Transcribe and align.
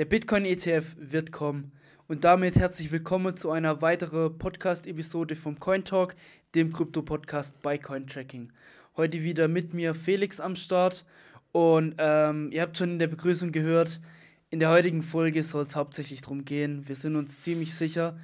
Der 0.00 0.06
Bitcoin-ETF 0.06 0.96
wird 0.98 1.30
kommen. 1.30 1.72
Und 2.08 2.24
damit 2.24 2.56
herzlich 2.56 2.90
willkommen 2.90 3.36
zu 3.36 3.50
einer 3.50 3.82
weiteren 3.82 4.38
Podcast-Episode 4.38 5.36
vom 5.36 5.60
Coin 5.60 5.84
Talk, 5.84 6.16
dem 6.54 6.72
Krypto-Podcast 6.72 7.60
bei 7.60 7.76
Cointracking. 7.76 8.50
Heute 8.96 9.22
wieder 9.22 9.46
mit 9.46 9.74
mir 9.74 9.92
Felix 9.92 10.40
am 10.40 10.56
Start. 10.56 11.04
Und 11.52 11.96
ähm, 11.98 12.50
ihr 12.50 12.62
habt 12.62 12.78
schon 12.78 12.92
in 12.92 12.98
der 12.98 13.08
Begrüßung 13.08 13.52
gehört, 13.52 14.00
in 14.48 14.58
der 14.58 14.70
heutigen 14.70 15.02
Folge 15.02 15.42
soll 15.42 15.64
es 15.64 15.76
hauptsächlich 15.76 16.22
darum 16.22 16.46
gehen. 16.46 16.88
Wir 16.88 16.96
sind 16.96 17.14
uns 17.14 17.42
ziemlich 17.42 17.74
sicher, 17.74 18.18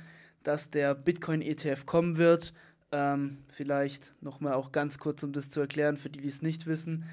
dass 0.45 0.70
der 0.70 0.95
Bitcoin-ETF 0.95 1.84
kommen 1.84 2.16
wird. 2.16 2.54
Ähm, 2.90 3.45
vielleicht 3.50 4.14
nochmal 4.22 4.54
auch 4.54 4.72
ganz 4.72 4.96
kurz, 4.96 5.22
um 5.22 5.34
das 5.34 5.50
zu 5.50 5.60
erklären, 5.60 5.98
für 5.98 6.08
die, 6.08 6.20
die 6.20 6.28
es 6.28 6.40
nicht 6.40 6.66
wissen. 6.66 7.04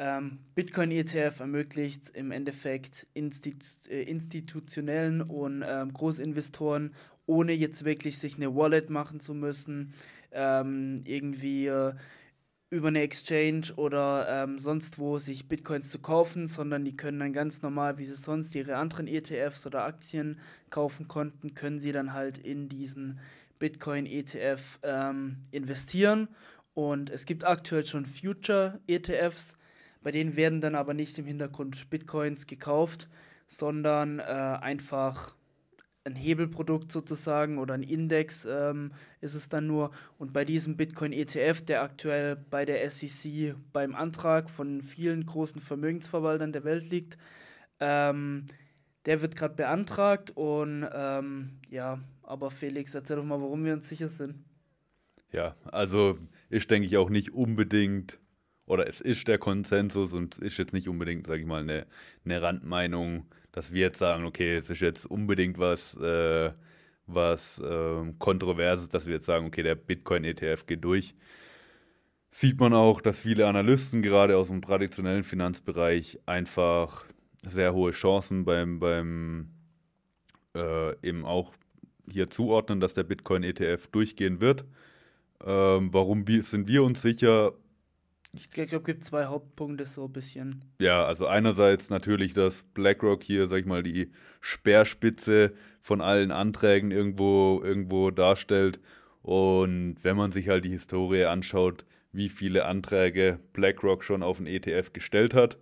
Ähm, 0.00 0.38
Bitcoin 0.54 0.92
ETF 0.92 1.40
ermöglicht 1.40 2.10
im 2.10 2.30
Endeffekt 2.30 3.08
Institu 3.14 3.90
äh, 3.90 4.02
institutionellen 4.04 5.20
und 5.20 5.64
ähm, 5.66 5.92
Großinvestoren, 5.92 6.94
ohne 7.26 7.52
jetzt 7.52 7.84
wirklich 7.84 8.18
sich 8.18 8.36
eine 8.36 8.54
Wallet 8.54 8.90
machen 8.90 9.18
zu 9.18 9.34
müssen, 9.34 9.92
ähm, 10.30 11.00
irgendwie 11.04 11.66
äh, 11.66 11.94
über 12.70 12.88
eine 12.88 13.00
Exchange 13.00 13.74
oder 13.74 14.28
ähm, 14.28 14.60
sonst 14.60 15.00
wo 15.00 15.18
sich 15.18 15.48
Bitcoins 15.48 15.90
zu 15.90 15.98
kaufen, 15.98 16.46
sondern 16.46 16.84
die 16.84 16.96
können 16.96 17.18
dann 17.18 17.32
ganz 17.32 17.62
normal, 17.62 17.98
wie 17.98 18.04
sie 18.04 18.14
sonst 18.14 18.54
ihre 18.54 18.76
anderen 18.76 19.08
ETFs 19.08 19.66
oder 19.66 19.84
Aktien 19.84 20.38
kaufen 20.70 21.08
konnten, 21.08 21.54
können 21.54 21.80
sie 21.80 21.90
dann 21.90 22.12
halt 22.12 22.38
in 22.38 22.68
diesen 22.68 23.18
Bitcoin 23.58 24.06
ETF 24.06 24.78
ähm, 24.84 25.38
investieren. 25.50 26.28
Und 26.74 27.10
es 27.10 27.26
gibt 27.26 27.44
aktuell 27.44 27.84
schon 27.84 28.06
Future 28.06 28.78
ETFs, 28.86 29.58
bei 30.02 30.10
denen 30.10 30.36
werden 30.36 30.60
dann 30.60 30.74
aber 30.74 30.94
nicht 30.94 31.18
im 31.18 31.26
Hintergrund 31.26 31.90
Bitcoins 31.90 32.46
gekauft, 32.46 33.08
sondern 33.46 34.18
äh, 34.18 34.22
einfach 34.22 35.34
ein 36.04 36.16
Hebelprodukt 36.16 36.90
sozusagen 36.90 37.58
oder 37.58 37.74
ein 37.74 37.82
Index 37.82 38.46
ähm, 38.50 38.92
ist 39.20 39.34
es 39.34 39.48
dann 39.48 39.66
nur. 39.66 39.90
Und 40.18 40.32
bei 40.32 40.44
diesem 40.44 40.76
Bitcoin 40.76 41.12
ETF, 41.12 41.62
der 41.62 41.82
aktuell 41.82 42.36
bei 42.36 42.64
der 42.64 42.88
SEC 42.90 43.54
beim 43.72 43.94
Antrag 43.94 44.50
von 44.50 44.82
vielen 44.82 45.26
großen 45.26 45.60
Vermögensverwaltern 45.60 46.52
der 46.52 46.64
Welt 46.64 46.90
liegt, 46.90 47.18
ähm, 47.80 48.46
der 49.04 49.22
wird 49.22 49.36
gerade 49.36 49.54
beantragt 49.54 50.32
und 50.34 50.86
ähm, 50.92 51.60
ja, 51.70 52.00
aber 52.22 52.50
Felix, 52.50 52.94
erzähl 52.94 53.16
doch 53.16 53.24
mal, 53.24 53.40
warum 53.40 53.64
wir 53.64 53.72
uns 53.72 53.88
sicher 53.88 54.08
sind. 54.08 54.44
Ja, 55.30 55.56
also 55.64 56.18
ist, 56.48 56.70
denke 56.70 56.86
ich, 56.86 56.96
auch 56.96 57.10
nicht 57.10 57.32
unbedingt 57.32 58.18
oder 58.68 58.86
es 58.86 59.00
ist 59.00 59.26
der 59.28 59.38
Konsensus 59.38 60.12
und 60.12 60.36
es 60.36 60.40
ist 60.40 60.58
jetzt 60.58 60.72
nicht 60.72 60.88
unbedingt, 60.88 61.26
sage 61.26 61.40
ich 61.40 61.46
mal, 61.46 61.62
eine, 61.62 61.86
eine 62.24 62.42
Randmeinung, 62.42 63.26
dass 63.52 63.72
wir 63.72 63.80
jetzt 63.80 63.98
sagen, 63.98 64.24
okay, 64.24 64.56
es 64.56 64.70
ist 64.70 64.80
jetzt 64.80 65.06
unbedingt 65.06 65.58
was, 65.58 65.94
äh, 65.96 66.52
was 67.06 67.58
äh, 67.58 68.12
Kontroverses, 68.18 68.88
dass 68.88 69.06
wir 69.06 69.14
jetzt 69.14 69.26
sagen, 69.26 69.46
okay, 69.46 69.62
der 69.62 69.74
Bitcoin-ETF 69.74 70.66
geht 70.66 70.84
durch. 70.84 71.14
Sieht 72.30 72.60
man 72.60 72.74
auch, 72.74 73.00
dass 73.00 73.20
viele 73.20 73.46
Analysten 73.46 74.02
gerade 74.02 74.36
aus 74.36 74.48
dem 74.48 74.60
traditionellen 74.60 75.24
Finanzbereich 75.24 76.20
einfach 76.26 77.06
sehr 77.46 77.72
hohe 77.72 77.92
Chancen 77.92 78.44
beim, 78.44 78.80
beim 78.80 79.48
äh, 80.54 80.94
eben 81.06 81.24
auch 81.24 81.54
hier 82.10 82.28
zuordnen, 82.28 82.80
dass 82.80 82.92
der 82.92 83.04
Bitcoin-ETF 83.04 83.86
durchgehen 83.88 84.42
wird. 84.42 84.66
Ähm, 85.42 85.92
warum 85.92 86.26
sind 86.26 86.68
wir 86.68 86.82
uns 86.82 87.00
sicher? 87.00 87.54
Ich 88.38 88.50
glaube, 88.50 88.76
es 88.76 88.84
gibt 88.84 89.04
zwei 89.04 89.24
Hauptpunkte 89.24 89.84
so 89.84 90.04
ein 90.04 90.12
bisschen. 90.12 90.64
Ja, 90.80 91.04
also 91.04 91.26
einerseits 91.26 91.90
natürlich, 91.90 92.34
dass 92.34 92.62
BlackRock 92.62 93.24
hier, 93.24 93.48
sag 93.48 93.58
ich 93.58 93.66
mal, 93.66 93.82
die 93.82 94.12
Speerspitze 94.40 95.52
von 95.82 96.00
allen 96.00 96.30
Anträgen 96.30 96.92
irgendwo, 96.92 97.60
irgendwo 97.64 98.12
darstellt. 98.12 98.78
Und 99.22 99.96
wenn 100.02 100.16
man 100.16 100.30
sich 100.30 100.48
halt 100.48 100.64
die 100.64 100.70
Historie 100.70 101.24
anschaut, 101.24 101.84
wie 102.12 102.28
viele 102.28 102.64
Anträge 102.64 103.40
BlackRock 103.52 104.04
schon 104.04 104.22
auf 104.22 104.36
den 104.36 104.46
ETF 104.46 104.92
gestellt 104.92 105.34
hat 105.34 105.58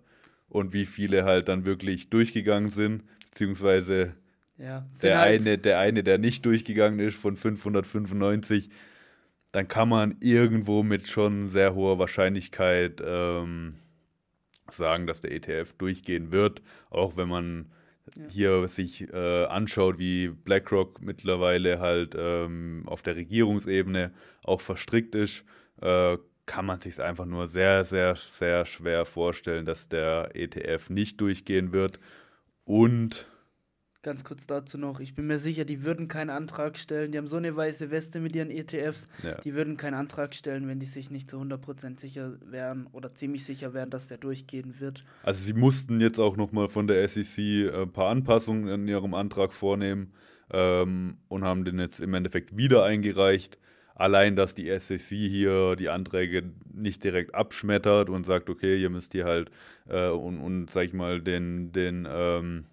und 0.47 0.71
wie 0.73 0.85
viele 0.85 1.25
halt 1.25 1.47
dann 1.47 1.65
wirklich 1.65 2.11
durchgegangen 2.11 2.69
sind, 2.69 3.03
beziehungsweise 3.31 4.13
ja, 4.57 4.87
der, 5.01 5.19
halt 5.19 5.41
eine, 5.41 5.57
der 5.57 5.79
eine, 5.79 6.03
der 6.03 6.17
nicht 6.17 6.45
durchgegangen 6.45 6.99
ist 6.99 7.17
von 7.17 7.35
595, 7.35 8.69
dann 9.51 9.67
kann 9.67 9.89
man 9.89 10.17
irgendwo 10.19 10.83
mit 10.83 11.07
schon 11.07 11.49
sehr 11.49 11.73
hoher 11.73 11.99
Wahrscheinlichkeit 11.99 13.01
ähm, 13.05 13.75
sagen, 14.69 15.07
dass 15.07 15.21
der 15.21 15.31
ETF 15.31 15.73
durchgehen 15.77 16.31
wird, 16.31 16.61
auch 16.89 17.17
wenn 17.17 17.29
man 17.29 17.71
ja. 18.15 18.27
hier 18.29 18.67
sich 18.67 19.11
äh, 19.13 19.45
anschaut, 19.45 19.97
wie 19.99 20.29
BlackRock 20.29 21.01
mittlerweile 21.01 21.79
halt 21.79 22.15
ähm, 22.17 22.83
auf 22.85 23.01
der 23.01 23.15
Regierungsebene 23.15 24.11
auch 24.43 24.61
verstrickt 24.61 25.15
ist, 25.15 25.43
äh, 25.81 26.17
kann 26.45 26.65
man 26.65 26.79
sich 26.79 27.01
einfach 27.01 27.25
nur 27.25 27.47
sehr, 27.47 27.83
sehr, 27.83 28.15
sehr 28.15 28.65
schwer 28.65 29.05
vorstellen, 29.05 29.65
dass 29.65 29.89
der 29.89 30.31
ETF 30.33 30.89
nicht 30.89 31.19
durchgehen 31.19 31.73
wird. 31.73 31.99
Und 32.63 33.27
Ganz 34.03 34.23
kurz 34.23 34.45
dazu 34.45 34.77
noch, 34.77 34.99
ich 34.99 35.15
bin 35.15 35.25
mir 35.27 35.39
sicher, 35.39 35.65
die 35.65 35.83
würden 35.83 36.07
keinen 36.07 36.29
Antrag 36.29 36.77
stellen. 36.77 37.11
Die 37.11 37.17
haben 37.17 37.27
so 37.27 37.37
eine 37.37 37.55
weiße 37.55 37.89
Weste 37.89 38.19
mit 38.19 38.35
ihren 38.35 38.51
ETFs. 38.51 39.07
Ja. 39.23 39.41
Die 39.41 39.55
würden 39.55 39.75
keinen 39.75 39.95
Antrag 39.95 40.35
stellen, 40.35 40.67
wenn 40.67 40.79
die 40.79 40.85
sich 40.85 41.09
nicht 41.09 41.31
zu 41.31 41.37
100% 41.37 41.99
sicher 41.99 42.37
wären 42.45 42.87
oder 42.91 43.13
ziemlich 43.15 43.43
sicher 43.43 43.73
wären, 43.73 43.89
dass 43.89 44.07
der 44.07 44.17
durchgehen 44.17 44.79
wird. 44.79 45.03
Also 45.23 45.43
sie 45.43 45.53
mussten 45.53 45.99
jetzt 45.99 46.19
auch 46.19 46.37
nochmal 46.37 46.69
von 46.69 46.87
der 46.87 47.07
SEC 47.07 47.37
äh, 47.37 47.81
ein 47.81 47.91
paar 47.91 48.09
Anpassungen 48.09 48.67
in 48.67 48.87
ihrem 48.87 49.15
Antrag 49.15 49.51
vornehmen 49.51 50.13
ähm, 50.51 51.17
und 51.27 51.43
haben 51.43 51.65
den 51.65 51.79
jetzt 51.79 51.99
im 51.99 52.13
Endeffekt 52.13 52.55
wieder 52.55 52.83
eingereicht. 52.83 53.57
Allein, 53.95 54.35
dass 54.35 54.53
die 54.53 54.67
SEC 54.79 55.17
hier 55.17 55.75
die 55.75 55.89
Anträge 55.89 56.43
nicht 56.71 57.03
direkt 57.03 57.33
abschmettert 57.33 58.09
und 58.09 58.27
sagt, 58.27 58.47
okay, 58.47 58.79
ihr 58.79 58.91
müsst 58.91 59.13
hier 59.13 59.25
halt 59.25 59.49
äh, 59.89 60.09
und, 60.09 60.39
und 60.39 60.69
sag 60.69 60.85
ich 60.85 60.93
mal, 60.93 61.19
den, 61.19 61.71
den 61.71 62.07
ähm, 62.07 62.65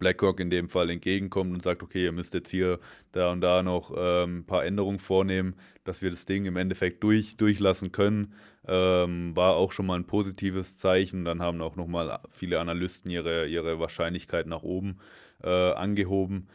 BlackRock 0.00 0.40
in 0.40 0.50
dem 0.50 0.68
Fall 0.68 0.90
entgegenkommt 0.90 1.52
und 1.52 1.62
sagt, 1.62 1.84
okay, 1.84 2.04
ihr 2.04 2.12
müsst 2.12 2.34
jetzt 2.34 2.50
hier 2.50 2.80
da 3.12 3.30
und 3.30 3.40
da 3.40 3.62
noch 3.62 3.94
ähm, 3.96 4.38
ein 4.38 4.46
paar 4.46 4.64
Änderungen 4.64 4.98
vornehmen, 4.98 5.54
dass 5.84 6.02
wir 6.02 6.10
das 6.10 6.26
Ding 6.26 6.46
im 6.46 6.56
Endeffekt 6.56 7.04
durch, 7.04 7.36
durchlassen 7.36 7.92
können, 7.92 8.34
ähm, 8.66 9.36
war 9.36 9.54
auch 9.54 9.70
schon 9.70 9.86
mal 9.86 9.96
ein 9.96 10.06
positives 10.06 10.76
Zeichen. 10.76 11.24
Dann 11.24 11.40
haben 11.40 11.60
auch 11.60 11.76
nochmal 11.76 12.18
viele 12.30 12.58
Analysten 12.58 13.10
ihre, 13.10 13.46
ihre 13.46 13.78
Wahrscheinlichkeit 13.78 14.46
nach 14.46 14.62
oben 14.64 14.98
äh, 15.42 15.48
angehoben 15.48 16.48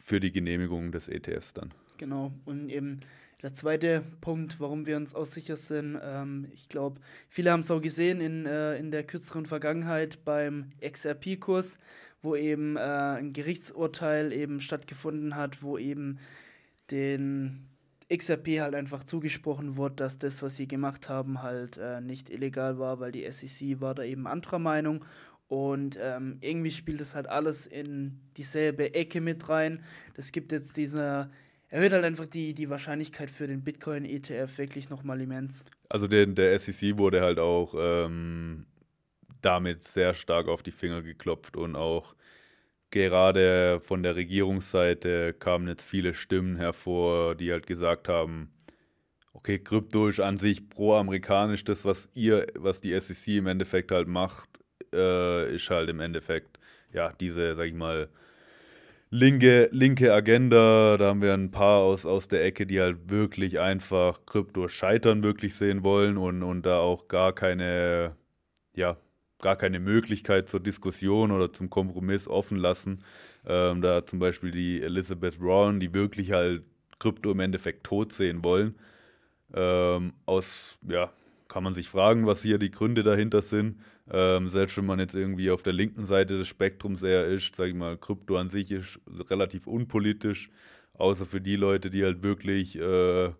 für 0.00 0.18
die 0.18 0.32
Genehmigung 0.32 0.90
des 0.90 1.08
ETFs 1.08 1.52
dann. 1.52 1.72
Genau, 1.98 2.32
und 2.44 2.70
eben 2.70 3.00
der 3.42 3.54
zweite 3.54 4.02
Punkt, 4.20 4.58
warum 4.58 4.84
wir 4.84 4.96
uns 4.96 5.14
auch 5.14 5.26
sicher 5.26 5.56
sind, 5.56 5.96
ähm, 6.02 6.48
ich 6.52 6.68
glaube, 6.68 7.00
viele 7.28 7.52
haben 7.52 7.60
es 7.60 7.70
auch 7.70 7.80
gesehen 7.80 8.20
in, 8.20 8.46
äh, 8.46 8.76
in 8.78 8.90
der 8.90 9.04
kürzeren 9.04 9.46
Vergangenheit 9.46 10.24
beim 10.24 10.70
XRP-Kurs 10.80 11.78
wo 12.22 12.34
eben 12.34 12.76
äh, 12.76 12.80
ein 12.80 13.32
Gerichtsurteil 13.32 14.32
eben 14.32 14.60
stattgefunden 14.60 15.36
hat, 15.36 15.62
wo 15.62 15.78
eben 15.78 16.18
den 16.90 17.68
XRP 18.14 18.60
halt 18.60 18.74
einfach 18.74 19.04
zugesprochen 19.04 19.76
wurde, 19.76 19.96
dass 19.96 20.18
das, 20.18 20.42
was 20.42 20.56
sie 20.56 20.66
gemacht 20.66 21.08
haben, 21.08 21.42
halt 21.42 21.76
äh, 21.76 22.00
nicht 22.00 22.30
illegal 22.30 22.78
war, 22.78 23.00
weil 23.00 23.12
die 23.12 23.30
SEC 23.30 23.80
war 23.80 23.94
da 23.94 24.02
eben 24.02 24.26
anderer 24.26 24.58
Meinung. 24.58 25.04
Und 25.46 25.98
ähm, 26.00 26.38
irgendwie 26.40 26.70
spielt 26.70 27.00
das 27.00 27.14
halt 27.14 27.26
alles 27.26 27.66
in 27.66 28.20
dieselbe 28.36 28.94
Ecke 28.94 29.20
mit 29.20 29.48
rein. 29.48 29.82
Das 30.14 30.32
gibt 30.32 30.52
jetzt 30.52 30.76
diese, 30.76 31.30
erhöht 31.68 31.92
halt 31.92 32.04
einfach 32.04 32.26
die, 32.26 32.54
die 32.54 32.68
Wahrscheinlichkeit 32.68 33.30
für 33.30 33.46
den 33.46 33.62
Bitcoin-ETF 33.62 34.58
wirklich 34.58 34.90
nochmal 34.90 35.20
immens. 35.20 35.64
Also 35.88 36.06
den, 36.06 36.34
der 36.34 36.58
SEC 36.58 36.98
wurde 36.98 37.22
halt 37.22 37.38
auch 37.38 37.74
ähm, 37.78 38.66
damit 39.42 39.84
sehr 39.84 40.14
stark 40.14 40.48
auf 40.48 40.62
die 40.62 40.70
Finger 40.70 41.02
geklopft 41.02 41.56
und 41.56 41.76
auch 41.76 42.14
gerade 42.90 43.80
von 43.84 44.02
der 44.02 44.16
Regierungsseite 44.16 45.34
kamen 45.34 45.68
jetzt 45.68 45.84
viele 45.84 46.14
Stimmen 46.14 46.56
hervor, 46.56 47.34
die 47.34 47.52
halt 47.52 47.66
gesagt 47.66 48.08
haben, 48.08 48.50
okay, 49.32 49.58
Krypto 49.58 50.08
ist 50.08 50.20
an 50.20 50.38
sich 50.38 50.68
pro-amerikanisch, 50.68 51.64
das, 51.64 51.84
was 51.84 52.08
ihr, 52.14 52.46
was 52.54 52.80
die 52.80 52.98
SEC 52.98 53.36
im 53.38 53.46
Endeffekt 53.46 53.92
halt 53.92 54.08
macht, 54.08 54.48
äh, 54.92 55.54
ist 55.54 55.70
halt 55.70 55.88
im 55.90 56.00
Endeffekt, 56.00 56.58
ja, 56.92 57.12
diese, 57.12 57.54
sag 57.54 57.66
ich 57.66 57.74
mal, 57.74 58.08
linke, 59.10 59.68
linke 59.72 60.12
Agenda. 60.12 60.96
Da 60.96 61.08
haben 61.08 61.22
wir 61.22 61.34
ein 61.34 61.50
paar 61.50 61.80
aus, 61.82 62.06
aus 62.06 62.28
der 62.28 62.44
Ecke, 62.44 62.66
die 62.66 62.80
halt 62.80 63.10
wirklich 63.10 63.58
einfach 63.60 64.24
Krypto 64.26 64.68
scheitern 64.68 65.22
wirklich 65.22 65.54
sehen 65.54 65.82
wollen 65.84 66.16
und, 66.18 66.42
und 66.42 66.64
da 66.66 66.78
auch 66.78 67.08
gar 67.08 67.34
keine, 67.34 68.16
ja, 68.76 68.96
gar 69.40 69.56
keine 69.56 69.80
Möglichkeit 69.80 70.48
zur 70.48 70.60
Diskussion 70.60 71.30
oder 71.30 71.52
zum 71.52 71.70
Kompromiss 71.70 72.28
offen 72.28 72.58
lassen. 72.58 73.04
Ähm, 73.46 73.80
da 73.82 74.04
zum 74.04 74.18
Beispiel 74.18 74.50
die 74.50 74.82
Elizabeth 74.82 75.40
Warren, 75.40 75.80
die 75.80 75.94
wirklich 75.94 76.32
halt 76.32 76.64
Krypto 76.98 77.30
im 77.30 77.40
Endeffekt 77.40 77.84
tot 77.84 78.12
sehen 78.12 78.44
wollen. 78.44 78.74
Ähm, 79.54 80.12
aus 80.26 80.78
ja, 80.88 81.12
kann 81.48 81.64
man 81.64 81.74
sich 81.74 81.88
fragen, 81.88 82.26
was 82.26 82.42
hier 82.42 82.58
die 82.58 82.70
Gründe 82.70 83.02
dahinter 83.02 83.42
sind. 83.42 83.80
Ähm, 84.10 84.48
selbst 84.48 84.76
wenn 84.76 84.86
man 84.86 84.98
jetzt 84.98 85.14
irgendwie 85.14 85.50
auf 85.50 85.62
der 85.62 85.72
linken 85.72 86.06
Seite 86.06 86.38
des 86.38 86.48
Spektrums 86.48 87.02
eher 87.02 87.26
ist, 87.26 87.56
sage 87.56 87.70
ich 87.70 87.76
mal, 87.76 87.96
Krypto 87.96 88.36
an 88.36 88.50
sich 88.50 88.70
ist 88.70 89.00
relativ 89.30 89.66
unpolitisch, 89.66 90.50
außer 90.94 91.26
für 91.26 91.40
die 91.40 91.56
Leute, 91.56 91.90
die 91.90 92.04
halt 92.04 92.22
wirklich 92.22 92.78
äh, 92.78 93.30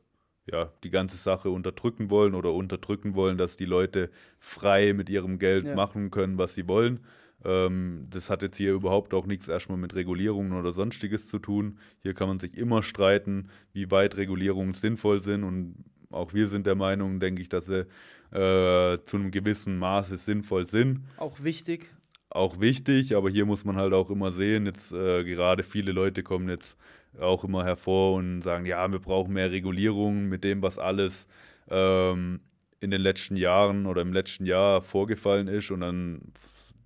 ja, 0.50 0.72
die 0.82 0.90
ganze 0.90 1.16
Sache 1.16 1.50
unterdrücken 1.50 2.10
wollen 2.10 2.34
oder 2.34 2.52
unterdrücken 2.52 3.14
wollen, 3.14 3.38
dass 3.38 3.56
die 3.56 3.64
Leute 3.64 4.10
frei 4.38 4.92
mit 4.92 5.10
ihrem 5.10 5.38
Geld 5.38 5.64
ja. 5.64 5.74
machen 5.74 6.10
können, 6.10 6.38
was 6.38 6.54
sie 6.54 6.68
wollen. 6.68 7.00
Ähm, 7.44 8.06
das 8.10 8.30
hat 8.30 8.42
jetzt 8.42 8.56
hier 8.56 8.72
überhaupt 8.72 9.14
auch 9.14 9.26
nichts 9.26 9.48
erstmal 9.48 9.78
mit 9.78 9.94
Regulierungen 9.94 10.52
oder 10.52 10.72
sonstiges 10.72 11.28
zu 11.28 11.38
tun. 11.38 11.78
Hier 12.02 12.14
kann 12.14 12.28
man 12.28 12.40
sich 12.40 12.56
immer 12.56 12.82
streiten, 12.82 13.50
wie 13.72 13.90
weit 13.90 14.16
Regulierungen 14.16 14.74
sinnvoll 14.74 15.20
sind 15.20 15.44
und 15.44 15.84
auch 16.10 16.32
wir 16.32 16.48
sind 16.48 16.66
der 16.66 16.74
Meinung, 16.74 17.20
denke 17.20 17.42
ich, 17.42 17.48
dass 17.48 17.66
sie 17.66 17.86
äh, 18.30 18.98
zu 19.04 19.16
einem 19.16 19.30
gewissen 19.30 19.78
Maße 19.78 20.16
sinnvoll 20.16 20.66
sind. 20.66 21.04
Auch 21.18 21.42
wichtig. 21.42 21.94
Auch 22.30 22.60
wichtig, 22.60 23.14
aber 23.16 23.30
hier 23.30 23.46
muss 23.46 23.64
man 23.64 23.76
halt 23.76 23.92
auch 23.94 24.10
immer 24.10 24.32
sehen, 24.32 24.66
jetzt 24.66 24.92
äh, 24.92 25.24
gerade 25.24 25.62
viele 25.62 25.92
Leute 25.92 26.22
kommen 26.22 26.48
jetzt 26.48 26.78
auch 27.20 27.44
immer 27.44 27.64
hervor 27.64 28.16
und 28.16 28.42
sagen, 28.42 28.66
ja, 28.66 28.90
wir 28.90 28.98
brauchen 28.98 29.34
mehr 29.34 29.50
Regulierung 29.50 30.28
mit 30.28 30.44
dem, 30.44 30.62
was 30.62 30.78
alles 30.78 31.28
ähm, 31.70 32.40
in 32.80 32.90
den 32.90 33.00
letzten 33.00 33.36
Jahren 33.36 33.86
oder 33.86 34.02
im 34.02 34.12
letzten 34.12 34.46
Jahr 34.46 34.82
vorgefallen 34.82 35.48
ist. 35.48 35.70
Und 35.70 35.80
dann 35.80 36.20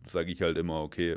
sage 0.06 0.32
ich 0.32 0.42
halt 0.42 0.58
immer, 0.58 0.82
okay, 0.82 1.16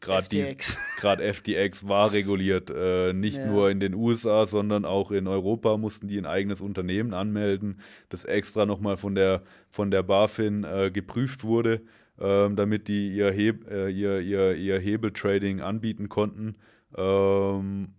gerade 0.00 0.24
FTX. 0.24 0.78
FTX 1.00 1.88
war 1.88 2.12
reguliert, 2.12 2.70
äh, 2.70 3.12
nicht 3.12 3.38
ja. 3.38 3.46
nur 3.46 3.70
in 3.70 3.80
den 3.80 3.94
USA, 3.94 4.46
sondern 4.46 4.84
auch 4.84 5.10
in 5.10 5.26
Europa 5.26 5.76
mussten 5.76 6.08
die 6.08 6.18
ein 6.18 6.26
eigenes 6.26 6.60
Unternehmen 6.60 7.14
anmelden, 7.14 7.80
das 8.08 8.24
extra 8.24 8.66
nochmal 8.66 8.96
von 8.96 9.14
der, 9.14 9.42
von 9.70 9.90
der 9.90 10.02
BaFin 10.02 10.64
äh, 10.64 10.90
geprüft 10.90 11.44
wurde, 11.44 11.82
äh, 12.18 12.50
damit 12.50 12.88
die 12.88 13.14
ihr, 13.14 13.30
Heb, 13.30 13.70
äh, 13.70 13.88
ihr, 13.88 14.20
ihr, 14.20 14.54
ihr 14.56 14.78
Hebeltrading 14.78 15.60
anbieten 15.60 16.08
konnten. 16.08 16.56
Ähm, 16.96 17.94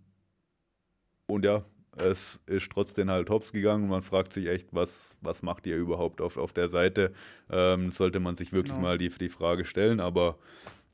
und 1.26 1.44
ja, 1.44 1.64
es 1.96 2.40
ist 2.46 2.70
trotzdem 2.72 3.10
halt 3.10 3.30
hops 3.30 3.52
gegangen 3.52 3.84
und 3.84 3.90
man 3.90 4.02
fragt 4.02 4.32
sich 4.32 4.46
echt, 4.46 4.68
was, 4.72 5.10
was 5.20 5.42
macht 5.42 5.66
ihr 5.66 5.76
überhaupt 5.76 6.20
auf, 6.20 6.36
auf 6.36 6.52
der 6.52 6.68
Seite? 6.68 7.12
Ähm, 7.50 7.92
sollte 7.92 8.20
man 8.20 8.36
sich 8.36 8.52
wirklich 8.52 8.72
genau. 8.72 8.82
mal 8.82 8.98
die, 8.98 9.10
die 9.10 9.28
Frage 9.28 9.64
stellen, 9.64 10.00
aber 10.00 10.38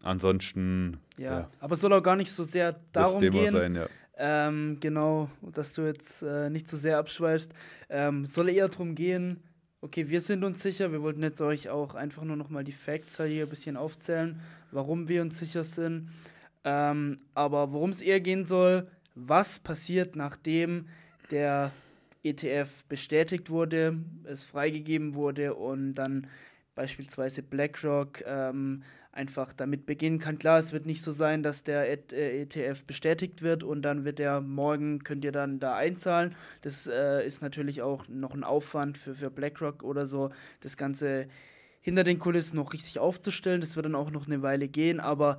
ansonsten. 0.02 0.98
Ja, 1.16 1.40
ja, 1.40 1.48
aber 1.58 1.74
es 1.74 1.80
soll 1.80 1.92
auch 1.92 2.02
gar 2.02 2.16
nicht 2.16 2.30
so 2.30 2.44
sehr 2.44 2.76
darum 2.92 3.20
gehen. 3.20 3.52
Sein, 3.52 3.74
ja. 3.74 3.86
ähm, 4.18 4.78
genau, 4.80 5.30
dass 5.40 5.72
du 5.72 5.82
jetzt 5.82 6.22
äh, 6.22 6.50
nicht 6.50 6.68
so 6.68 6.76
sehr 6.76 6.98
abschweifst. 6.98 7.52
Ähm, 7.88 8.26
soll 8.26 8.50
eher 8.50 8.68
darum 8.68 8.94
gehen, 8.94 9.42
okay, 9.80 10.08
wir 10.08 10.20
sind 10.20 10.44
uns 10.44 10.62
sicher, 10.62 10.92
wir 10.92 11.02
wollten 11.02 11.22
jetzt 11.22 11.40
euch 11.40 11.70
auch 11.70 11.94
einfach 11.94 12.24
nur 12.24 12.36
noch 12.36 12.50
mal 12.50 12.64
die 12.64 12.72
Facts 12.72 13.16
hier 13.22 13.44
ein 13.44 13.48
bisschen 13.48 13.76
aufzählen, 13.76 14.40
warum 14.70 15.08
wir 15.08 15.22
uns 15.22 15.38
sicher 15.38 15.64
sind. 15.64 16.10
Ähm, 16.62 17.16
aber 17.34 17.72
worum 17.72 17.88
es 17.88 18.02
eher 18.02 18.20
gehen 18.20 18.44
soll, 18.44 18.86
was 19.14 19.58
passiert, 19.58 20.16
nachdem 20.16 20.88
der 21.30 21.72
ETF 22.22 22.84
bestätigt 22.88 23.50
wurde, 23.50 23.98
es 24.24 24.44
freigegeben 24.44 25.14
wurde 25.14 25.54
und 25.54 25.94
dann 25.94 26.26
beispielsweise 26.74 27.42
BlackRock 27.42 28.22
ähm, 28.26 28.82
einfach 29.12 29.52
damit 29.52 29.86
beginnen 29.86 30.18
kann. 30.18 30.38
Klar, 30.38 30.58
es 30.58 30.72
wird 30.72 30.86
nicht 30.86 31.02
so 31.02 31.12
sein, 31.12 31.42
dass 31.42 31.64
der 31.64 31.90
ETF 31.90 32.80
äh, 32.80 32.84
bestätigt 32.86 33.42
wird 33.42 33.62
und 33.62 33.82
dann 33.82 34.04
wird 34.04 34.18
der 34.18 34.40
morgen, 34.40 35.02
könnt 35.02 35.24
ihr 35.24 35.32
dann 35.32 35.58
da 35.58 35.74
einzahlen. 35.74 36.34
Das 36.62 36.86
äh, 36.86 37.26
ist 37.26 37.42
natürlich 37.42 37.82
auch 37.82 38.06
noch 38.08 38.34
ein 38.34 38.44
Aufwand 38.44 38.98
für, 38.98 39.14
für 39.14 39.30
BlackRock 39.30 39.82
oder 39.82 40.06
so, 40.06 40.30
das 40.60 40.76
Ganze 40.76 41.26
hinter 41.80 42.04
den 42.04 42.18
Kulissen 42.18 42.56
noch 42.56 42.72
richtig 42.72 42.98
aufzustellen. 42.98 43.60
Das 43.60 43.74
wird 43.74 43.86
dann 43.86 43.94
auch 43.94 44.10
noch 44.10 44.26
eine 44.26 44.42
Weile 44.42 44.68
gehen, 44.68 45.00
aber 45.00 45.38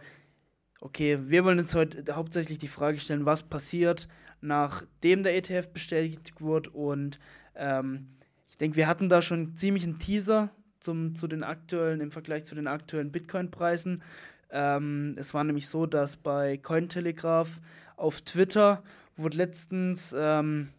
Okay, 0.84 1.20
wir 1.28 1.46
wollen 1.46 1.60
uns 1.60 1.76
heute 1.76 2.16
hauptsächlich 2.16 2.58
die 2.58 2.68
Frage 2.68 2.98
stellen, 2.98 3.28
was 3.28 3.44
passiert, 3.44 4.08
nachdem 4.42 5.22
der 5.22 5.36
ETF 5.36 5.70
bestätigt 5.70 6.42
wurde. 6.42 6.72
Und 6.72 7.20
ähm, 7.54 8.08
ich 8.50 8.58
denke, 8.58 8.78
wir 8.78 8.88
hatten 8.88 9.08
da 9.08 9.22
schon 9.22 9.56
ziemlich 9.56 9.84
einen 9.84 10.00
Teaser 10.00 10.50
zum, 10.80 11.14
zu 11.14 11.28
den 11.28 11.44
aktuellen, 11.44 12.02
im 12.02 12.10
Vergleich 12.10 12.46
zu 12.46 12.56
den 12.56 12.66
aktuellen 12.66 13.12
Bitcoin-Preisen. 13.12 14.02
Ähm, 14.50 15.14
es 15.18 15.36
war 15.36 15.44
nämlich 15.44 15.70
so, 15.70 15.86
dass 15.86 16.18
bei 16.18 16.58
Cointelegraph 16.58 17.62
auf 17.96 18.22
Twitter 18.22 18.84
wurde 19.18 19.38
letztens 19.38 20.16
ähm, 20.18 20.70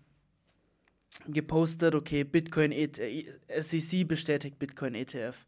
gepostet, 1.28 1.94
okay, 1.94 2.24
Bitcoin, 2.24 2.72
e 2.72 2.88
SEC 3.56 4.08
bestätigt 4.08 4.58
Bitcoin 4.58 4.96
ETF. 4.96 5.46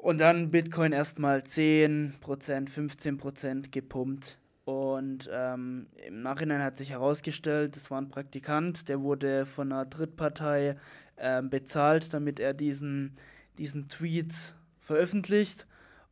Und 0.00 0.18
dann 0.18 0.50
Bitcoin 0.50 0.92
erstmal 0.92 1.40
10%, 1.40 2.14
15% 2.22 3.70
gepumpt. 3.70 4.38
Und 4.64 5.28
ähm, 5.30 5.88
im 6.06 6.22
Nachhinein 6.22 6.62
hat 6.62 6.78
sich 6.78 6.90
herausgestellt, 6.90 7.76
es 7.76 7.90
war 7.90 8.00
ein 8.00 8.08
Praktikant, 8.08 8.88
der 8.88 9.02
wurde 9.02 9.44
von 9.44 9.70
einer 9.70 9.84
Drittpartei 9.84 10.76
ähm, 11.18 11.50
bezahlt, 11.50 12.14
damit 12.14 12.40
er 12.40 12.54
diesen, 12.54 13.14
diesen 13.58 13.88
Tweet 13.88 14.54
veröffentlicht. 14.80 15.66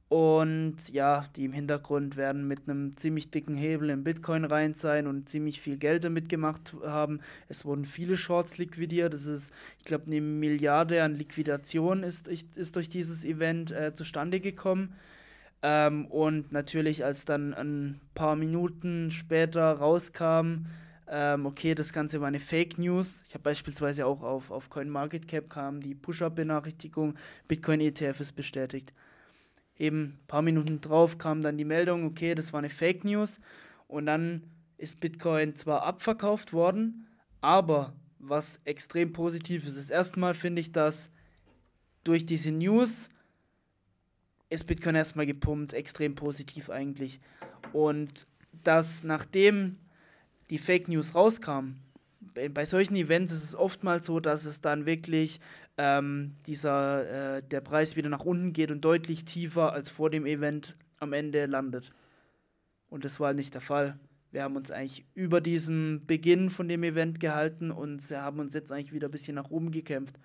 Und 0.08 0.88
ja, 0.88 1.26
die 1.36 1.44
im 1.44 1.52
Hintergrund 1.52 2.16
werden 2.16 2.48
mit 2.48 2.66
einem 2.66 2.96
ziemlich 2.96 3.30
dicken 3.30 3.54
Hebel 3.54 3.90
in 3.90 4.04
Bitcoin 4.04 4.44
rein 4.44 4.72
sein 4.72 5.06
und 5.06 5.28
ziemlich 5.28 5.60
viel 5.60 5.76
Geld 5.76 6.04
damit 6.04 6.30
gemacht 6.30 6.74
haben. 6.82 7.20
Es 7.48 7.66
wurden 7.66 7.84
viele 7.84 8.16
Shorts 8.16 8.56
liquidiert. 8.56 9.12
Das 9.12 9.26
ist, 9.26 9.52
ich 9.78 9.84
glaube, 9.84 10.06
eine 10.06 10.22
Milliarde 10.22 11.02
an 11.02 11.14
Liquidation 11.14 12.02
ist, 12.02 12.26
ist 12.26 12.76
durch 12.76 12.88
dieses 12.88 13.22
Event 13.22 13.70
äh, 13.70 13.92
zustande 13.92 14.40
gekommen. 14.40 14.94
Ähm, 15.60 16.06
und 16.06 16.52
natürlich, 16.52 17.04
als 17.04 17.26
dann 17.26 17.52
ein 17.52 18.00
paar 18.14 18.34
Minuten 18.34 19.10
später 19.10 19.72
rauskam, 19.72 20.68
ähm, 21.10 21.44
okay, 21.44 21.74
das 21.74 21.92
Ganze 21.92 22.22
war 22.22 22.28
eine 22.28 22.40
Fake 22.40 22.78
News. 22.78 23.24
Ich 23.28 23.34
habe 23.34 23.42
beispielsweise 23.42 24.06
auch 24.06 24.22
auf, 24.22 24.50
auf 24.50 24.70
CoinMarketCap 24.70 25.50
kam 25.50 25.82
die 25.82 25.94
Push-Up-Benachrichtigung, 25.94 27.14
Bitcoin 27.46 27.80
ETF 27.80 28.20
ist 28.20 28.32
bestätigt 28.32 28.94
eben 29.78 30.02
ein 30.02 30.18
paar 30.26 30.42
Minuten 30.42 30.80
drauf 30.80 31.18
kam 31.18 31.40
dann 31.40 31.56
die 31.56 31.64
Meldung, 31.64 32.04
okay, 32.04 32.34
das 32.34 32.52
war 32.52 32.58
eine 32.58 32.68
Fake 32.68 33.04
News. 33.04 33.40
Und 33.86 34.06
dann 34.06 34.42
ist 34.76 35.00
Bitcoin 35.00 35.54
zwar 35.56 35.82
abverkauft 35.82 36.52
worden, 36.52 37.06
aber 37.40 37.94
was 38.18 38.60
extrem 38.64 39.12
positiv 39.12 39.66
ist, 39.66 39.76
ist 39.76 39.90
erstmal 39.90 40.34
finde 40.34 40.60
ich, 40.60 40.72
dass 40.72 41.10
durch 42.04 42.26
diese 42.26 42.50
News 42.52 43.08
ist 44.50 44.66
Bitcoin 44.66 44.94
erstmal 44.94 45.26
gepumpt, 45.26 45.72
extrem 45.74 46.14
positiv 46.14 46.70
eigentlich. 46.70 47.20
Und 47.72 48.26
dass 48.64 49.04
nachdem 49.04 49.76
die 50.50 50.58
Fake 50.58 50.88
News 50.88 51.14
rauskam, 51.14 51.74
bei, 52.48 52.64
solchen 52.64 52.96
Events 52.96 53.32
ist 53.32 53.44
es 53.44 53.54
oftmals 53.54 54.06
so, 54.06 54.20
dass 54.20 54.44
es 54.44 54.60
dann 54.60 54.86
wirklich 54.86 55.40
ähm, 55.76 56.30
dieser, 56.46 57.36
äh, 57.36 57.42
der 57.42 57.60
Preis 57.60 57.96
wieder 57.96 58.08
nach 58.08 58.24
unten 58.24 58.52
geht 58.52 58.70
und 58.70 58.84
deutlich 58.84 59.24
tiefer 59.24 59.72
als 59.72 59.90
vor 59.90 60.10
dem 60.10 60.26
Event 60.26 60.76
am 60.98 61.12
Ende 61.12 61.46
landet. 61.46 61.90
Und 62.88 63.04
das 63.04 63.20
war 63.20 63.32
nicht 63.32 63.54
der 63.54 63.60
Fall. 63.60 63.98
Wir 64.30 64.42
haben 64.42 64.56
uns 64.56 64.70
eigentlich 64.70 65.06
über 65.14 65.40
diesen 65.40 66.06
Beginn 66.06 66.50
von 66.50 66.68
dem 66.68 66.82
Event 66.82 67.20
gehalten 67.20 67.70
und 67.70 68.02
haben 68.10 68.40
uns 68.40 68.54
jetzt 68.54 68.72
eigentlich 68.72 68.92
wieder 68.92 69.08
ein 69.08 69.12
bisschen 69.12 69.34
nach 69.34 69.50
oben 69.50 69.70
gekämpft. 69.70 70.18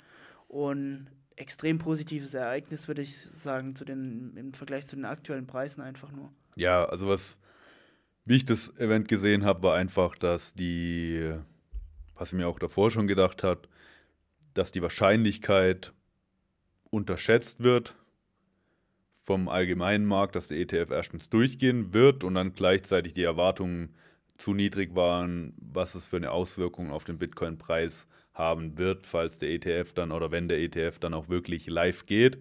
Und 0.48 1.08
extrem 1.36 1.77
positives 1.77 2.34
Ereignis, 2.34 2.88
würde 2.88 3.01
ich 3.01 3.17
sagen, 3.17 3.75
zu 3.75 3.86
den, 3.86 4.36
im 4.36 4.53
Vergleich 4.53 4.88
zu 4.88 4.96
den 4.96 5.05
aktuellen 5.05 5.48
Preisen 5.48 5.82
einfach 5.82 6.12
nur. 6.12 6.32
Ja, 6.55 6.86
also 6.86 7.08
was, 7.08 7.38
wie 8.25 8.36
ich 8.36 8.46
das 8.46 8.77
Event 8.77 9.08
gesehen 9.08 9.46
habe, 9.46 9.63
war 9.63 9.75
einfach, 9.75 10.17
dass 10.17 10.53
die, 10.53 11.34
was 12.24 12.32
ich 12.32 12.38
mir 12.38 12.48
auch 12.48 12.60
davor 12.60 12.89
schon 12.89 13.06
gedacht 13.08 13.44
habe, 13.44 13.63
dass 14.53 14.72
die 14.72 14.82
Wahrscheinlichkeit 14.82 15.92
unterschätzt 16.89 17.62
wird 17.62 17.96
vom 19.20 19.50
allgemeinen 19.50 20.06
Markt, 20.06 20.38
dass 20.38 20.48
der 20.48 20.58
ETF 20.60 20.92
erstens 20.92 21.30
durchgehen 21.30 21.94
wird 21.94 22.24
und 22.24 22.36
dann 22.36 22.53
gleichzeitig 22.53 23.12
die 23.12 23.24
Erwartungen 23.24 23.94
zu 24.38 24.53
niedrig 24.53 24.96
waren, 24.96 25.53
was 25.58 25.96
es 25.96 26.06
für 26.06 26.15
eine 26.15 26.32
Auswirkung 26.32 26.92
auf 26.92 27.03
den 27.03 27.18
Bitcoin-Preis 27.18 28.08
haben 28.34 28.77
wird, 28.77 29.06
falls 29.06 29.38
der 29.39 29.50
ETF 29.50 29.92
dann 29.92 30.13
oder 30.13 30.32
wenn 30.32 30.48
der 30.48 30.60
ETF 30.60 31.00
dann 31.00 31.13
auch 31.13 31.27
wirklich 31.27 31.68
live 31.68 32.06
geht. 32.06 32.38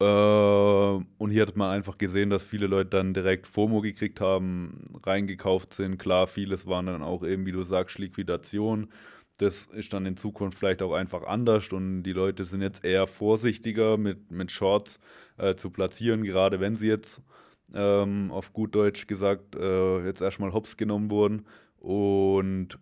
Äh, 0.00 0.04
und 0.04 1.30
hier 1.30 1.42
hat 1.42 1.56
man 1.56 1.70
einfach 1.70 1.98
gesehen, 1.98 2.30
dass 2.30 2.44
viele 2.44 2.66
Leute 2.66 2.90
dann 2.90 3.14
direkt 3.14 3.46
FOMO 3.46 3.80
gekriegt 3.80 4.20
haben, 4.20 4.84
reingekauft 5.04 5.74
sind. 5.74 5.98
Klar, 5.98 6.28
vieles 6.28 6.66
waren 6.66 6.86
dann 6.86 7.02
auch 7.02 7.24
eben, 7.24 7.46
wie 7.46 7.52
du 7.52 7.62
sagst, 7.62 7.98
Liquidation 7.98 8.88
das 9.38 9.66
ist 9.66 9.92
dann 9.92 10.04
in 10.04 10.16
Zukunft 10.16 10.58
vielleicht 10.58 10.82
auch 10.82 10.92
einfach 10.92 11.22
anders 11.22 11.68
und 11.72 12.02
die 12.02 12.12
Leute 12.12 12.44
sind 12.44 12.60
jetzt 12.60 12.84
eher 12.84 13.06
vorsichtiger 13.06 13.96
mit, 13.96 14.30
mit 14.30 14.50
Shorts 14.50 14.98
äh, 15.38 15.54
zu 15.54 15.70
platzieren, 15.70 16.24
gerade 16.24 16.60
wenn 16.60 16.76
sie 16.76 16.88
jetzt 16.88 17.22
ähm, 17.72 18.30
auf 18.32 18.52
gut 18.52 18.74
Deutsch 18.74 19.06
gesagt 19.06 19.54
äh, 19.54 20.04
jetzt 20.04 20.20
erstmal 20.20 20.52
hops 20.52 20.76
genommen 20.76 21.10
wurden. 21.10 21.46
Und 21.78 22.78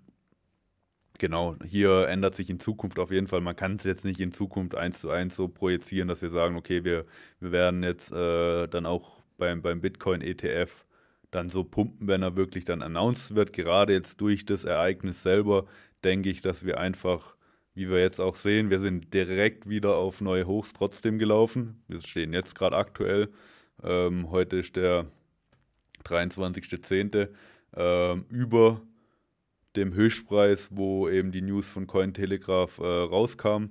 Genau, 1.19 1.57
hier 1.65 2.09
ändert 2.09 2.35
sich 2.35 2.51
in 2.51 2.61
Zukunft 2.61 2.99
auf 2.99 3.11
jeden 3.11 3.27
Fall. 3.27 3.41
Man 3.41 3.57
kann 3.57 3.75
es 3.75 3.85
jetzt 3.85 4.05
nicht 4.05 4.21
in 4.21 4.33
Zukunft 4.33 4.75
eins 4.75 5.01
zu 5.01 5.11
eins 5.11 5.37
so 5.37 5.49
projizieren, 5.49 6.09
dass 6.09 6.23
wir 6.23 6.31
sagen, 6.31 6.57
okay, 6.57 6.85
wir, 6.85 7.07
wir 7.41 7.53
werden 7.53 7.83
jetzt 7.83 8.13
äh, 8.13 8.67
dann 8.69 8.87
auch 8.87 9.23
beim, 9.39 9.63
beim 9.63 9.81
Bitcoin-ETF 9.81 10.87
dann 11.31 11.51
so 11.51 11.65
pumpen, 11.65 12.09
wenn 12.09 12.23
er 12.23 12.37
wirklich 12.37 12.65
dann 12.65 12.83
announced 12.83 13.35
wird. 13.35 13.53
Gerade 13.53 13.93
jetzt 13.93 14.21
durch 14.21 14.45
das 14.45 14.65
Ereignis 14.65 15.23
selber 15.23 15.67
denke 16.05 16.31
ich, 16.31 16.41
dass 16.41 16.65
wir 16.65 16.79
einfach, 16.79 17.37
wie 17.75 17.89
wir 17.89 18.01
jetzt 18.01 18.21
auch 18.21 18.37
sehen, 18.37 18.71
wir 18.71 18.81
sind 18.81 19.13
direkt 19.15 19.69
wieder 19.69 19.97
auf 19.97 20.21
neue 20.21 20.47
Hochs 20.47 20.73
trotzdem 20.73 21.19
gelaufen. 21.19 21.83
Wir 21.89 22.01
stehen 22.01 22.33
jetzt 22.33 22.55
gerade 22.55 22.77
aktuell. 22.77 23.31
Ähm, 23.83 24.31
heute 24.31 24.57
ist 24.57 24.77
der 24.77 25.07
23.10. 26.05 27.29
Ähm, 27.75 28.25
über 28.31 28.81
dem 29.77 29.95
Höchstpreis, 29.95 30.71
wo 30.73 31.09
eben 31.09 31.33
die 31.33 31.43
News 31.43 31.69
von 31.69 31.87
Cointelegraph 31.87 32.79
äh, 32.79 32.83
rauskam 32.83 33.71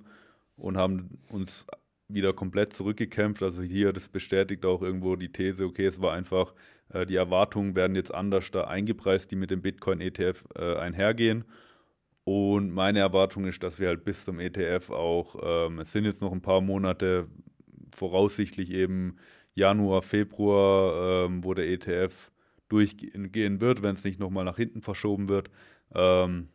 und 0.58 0.78
haben 0.78 1.18
uns 1.30 1.66
wieder 2.08 2.34
komplett 2.34 2.74
zurückgekämpft. 2.74 3.42
Also 3.44 3.62
hier, 3.62 3.94
das 3.94 4.08
bestätigt 4.08 4.66
auch 4.66 4.82
irgendwo 4.82 5.16
die 5.16 5.32
These, 5.32 5.66
okay, 5.66 5.86
es 5.86 6.02
war 6.02 6.14
einfach, 6.14 6.54
äh, 6.90 7.06
die 7.06 7.16
Erwartungen 7.16 7.76
werden 7.76 7.96
jetzt 7.96 8.14
anders 8.14 8.52
da 8.52 8.66
eingepreist, 8.66 9.32
die 9.32 9.36
mit 9.36 9.52
dem 9.52 9.62
Bitcoin-ETF 9.62 10.44
äh, 10.56 10.76
einhergehen. 10.76 11.46
Und 12.24 12.72
meine 12.72 13.00
Erwartung 13.00 13.46
ist, 13.46 13.62
dass 13.62 13.80
wir 13.80 13.88
halt 13.88 14.04
bis 14.04 14.26
zum 14.26 14.40
ETF 14.40 14.90
auch, 14.90 15.68
ähm, 15.68 15.80
es 15.80 15.92
sind 15.92 16.06
jetzt 16.06 16.22
noch 16.22 16.32
ein 16.32 16.42
paar 16.42 16.62
Monate, 16.62 17.28
voraussichtlich 17.96 18.72
eben 18.72 19.18
Januar, 19.54 20.02
Februar, 20.02 21.26
ähm, 21.26 21.44
wo 21.44 21.54
der 21.54 21.70
ETF 21.70 22.32
durchgehen 22.70 23.62
wird, 23.62 23.82
wenn 23.84 23.96
es 23.96 24.04
nicht 24.04 24.20
nochmal 24.20 24.46
nach 24.46 24.58
hinten 24.58 24.82
verschoben 24.82 25.28
wird. 25.28 25.50
Ähm, 25.94 26.50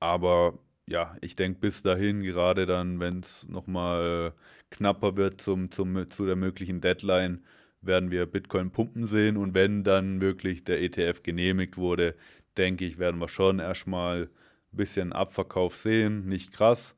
aber 0.00 0.58
ja, 0.86 1.16
ich 1.20 1.36
denke 1.36 1.60
bis 1.60 1.82
dahin, 1.82 2.22
gerade 2.22 2.66
dann, 2.66 3.00
wenn 3.00 3.20
es 3.20 3.48
nochmal 3.48 4.34
knapper 4.70 5.16
wird 5.16 5.40
zum, 5.40 5.70
zum, 5.70 6.10
zu 6.10 6.26
der 6.26 6.36
möglichen 6.36 6.80
Deadline, 6.80 7.44
werden 7.82 8.10
wir 8.10 8.26
Bitcoin 8.26 8.70
pumpen 8.70 9.06
sehen. 9.06 9.36
Und 9.36 9.54
wenn 9.54 9.84
dann 9.84 10.20
wirklich 10.20 10.64
der 10.64 10.82
ETF 10.82 11.22
genehmigt 11.22 11.76
wurde, 11.76 12.14
denke 12.56 12.84
ich, 12.84 12.98
werden 12.98 13.20
wir 13.20 13.28
schon 13.28 13.58
erstmal 13.58 14.24
ein 14.72 14.76
bisschen 14.76 15.12
Abverkauf 15.12 15.76
sehen. 15.76 16.26
Nicht 16.26 16.52
krass, 16.52 16.96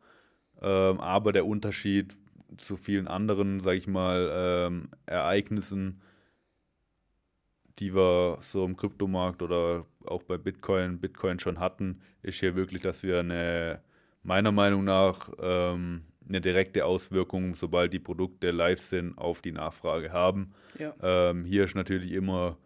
ähm, 0.63 1.01
aber 1.01 1.33
der 1.33 1.47
Unterschied 1.47 2.17
zu 2.59 2.77
vielen 2.77 3.09
anderen, 3.09 3.61
sage 3.61 3.79
ich 3.79 3.87
mal, 3.87 4.31
ähm, 4.33 4.89
Ereignissen 5.07 6.01
die 7.79 7.95
wir 7.95 8.39
so 8.41 8.65
im 8.65 8.77
Kryptomarkt 8.77 9.43
oder 9.43 9.87
auch 10.05 10.23
bei 10.23 10.39
Bitcoin, 10.39 11.01
Bitcoin 11.01 11.39
schon 11.39 11.59
hatten, 11.59 12.01
ist 12.23 12.41
hier 12.41 12.55
wirklich, 12.55 12.83
dass 12.83 13.03
wir 13.03 13.21
eine, 13.21 13.81
meiner 14.23 14.53
Meinung 14.53 14.85
nach, 14.85 15.31
ähm, 15.41 16.05
eine 16.27 16.41
direkte 16.41 16.87
Auswirkung, 16.87 17.55
sobald 17.55 17.93
die 17.93 17.99
Produkte 17.99 18.51
live 18.51 18.81
sind, 18.81 19.19
auf 19.19 19.43
die 19.43 19.53
Nachfrage 19.53 20.13
haben. 20.13 20.55
Ja. 20.79 20.95
Ähm, 21.03 21.45
hier 21.45 21.65
ist 21.65 21.75
natürlich 21.75 22.13
immer. 22.13 22.57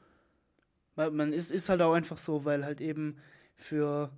Man 0.94 1.32
ist, 1.32 1.50
ist 1.50 1.68
halt 1.68 1.80
auch 1.80 1.94
einfach 1.94 2.18
so, 2.18 2.44
weil 2.44 2.64
halt 2.64 2.80
eben 2.80 3.18
für 3.54 4.10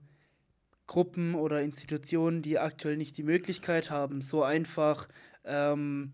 Gruppen 0.87 1.35
oder 1.35 1.63
Institutionen, 1.63 2.43
die 2.43 2.59
aktuell 2.59 2.97
nicht 2.97 3.17
die 3.17 3.23
Möglichkeit 3.23 3.91
haben, 3.91 4.23
so 4.23 4.43
einfach 4.43 5.09
ähm, 5.45 6.13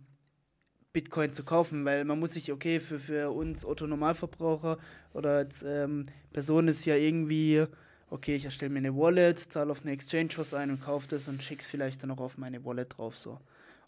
Bitcoin 0.97 1.35
zu 1.35 1.45
kaufen, 1.45 1.85
weil 1.85 2.07
man 2.07 2.19
muss 2.19 2.33
sich, 2.33 2.51
okay, 2.51 2.81
für, 2.81 2.99
für 2.99 3.31
uns 3.31 3.67
Otto-Normalverbraucher 3.67 4.79
oder 5.13 5.31
als 5.37 5.63
ähm, 5.63 6.07
Person 6.33 6.69
ist 6.69 6.87
ja 6.87 6.95
irgendwie, 6.95 7.67
okay, 8.09 8.35
ich 8.35 8.47
erstelle 8.47 8.73
mir 8.73 8.79
eine 8.79 8.97
Wallet, 8.97 9.39
zahle 9.39 9.73
auf 9.73 9.83
eine 9.83 9.93
Exchange 9.93 10.31
was 10.37 10.55
ein 10.55 10.71
und 10.71 10.81
kaufe 10.81 11.07
das 11.09 11.29
und 11.29 11.43
schicke 11.43 11.61
es 11.61 11.67
vielleicht 11.67 12.03
dann 12.03 12.13
auch 12.13 12.21
auf 12.21 12.39
meine 12.39 12.65
Wallet 12.65 12.97
drauf, 12.97 13.19
so. 13.19 13.39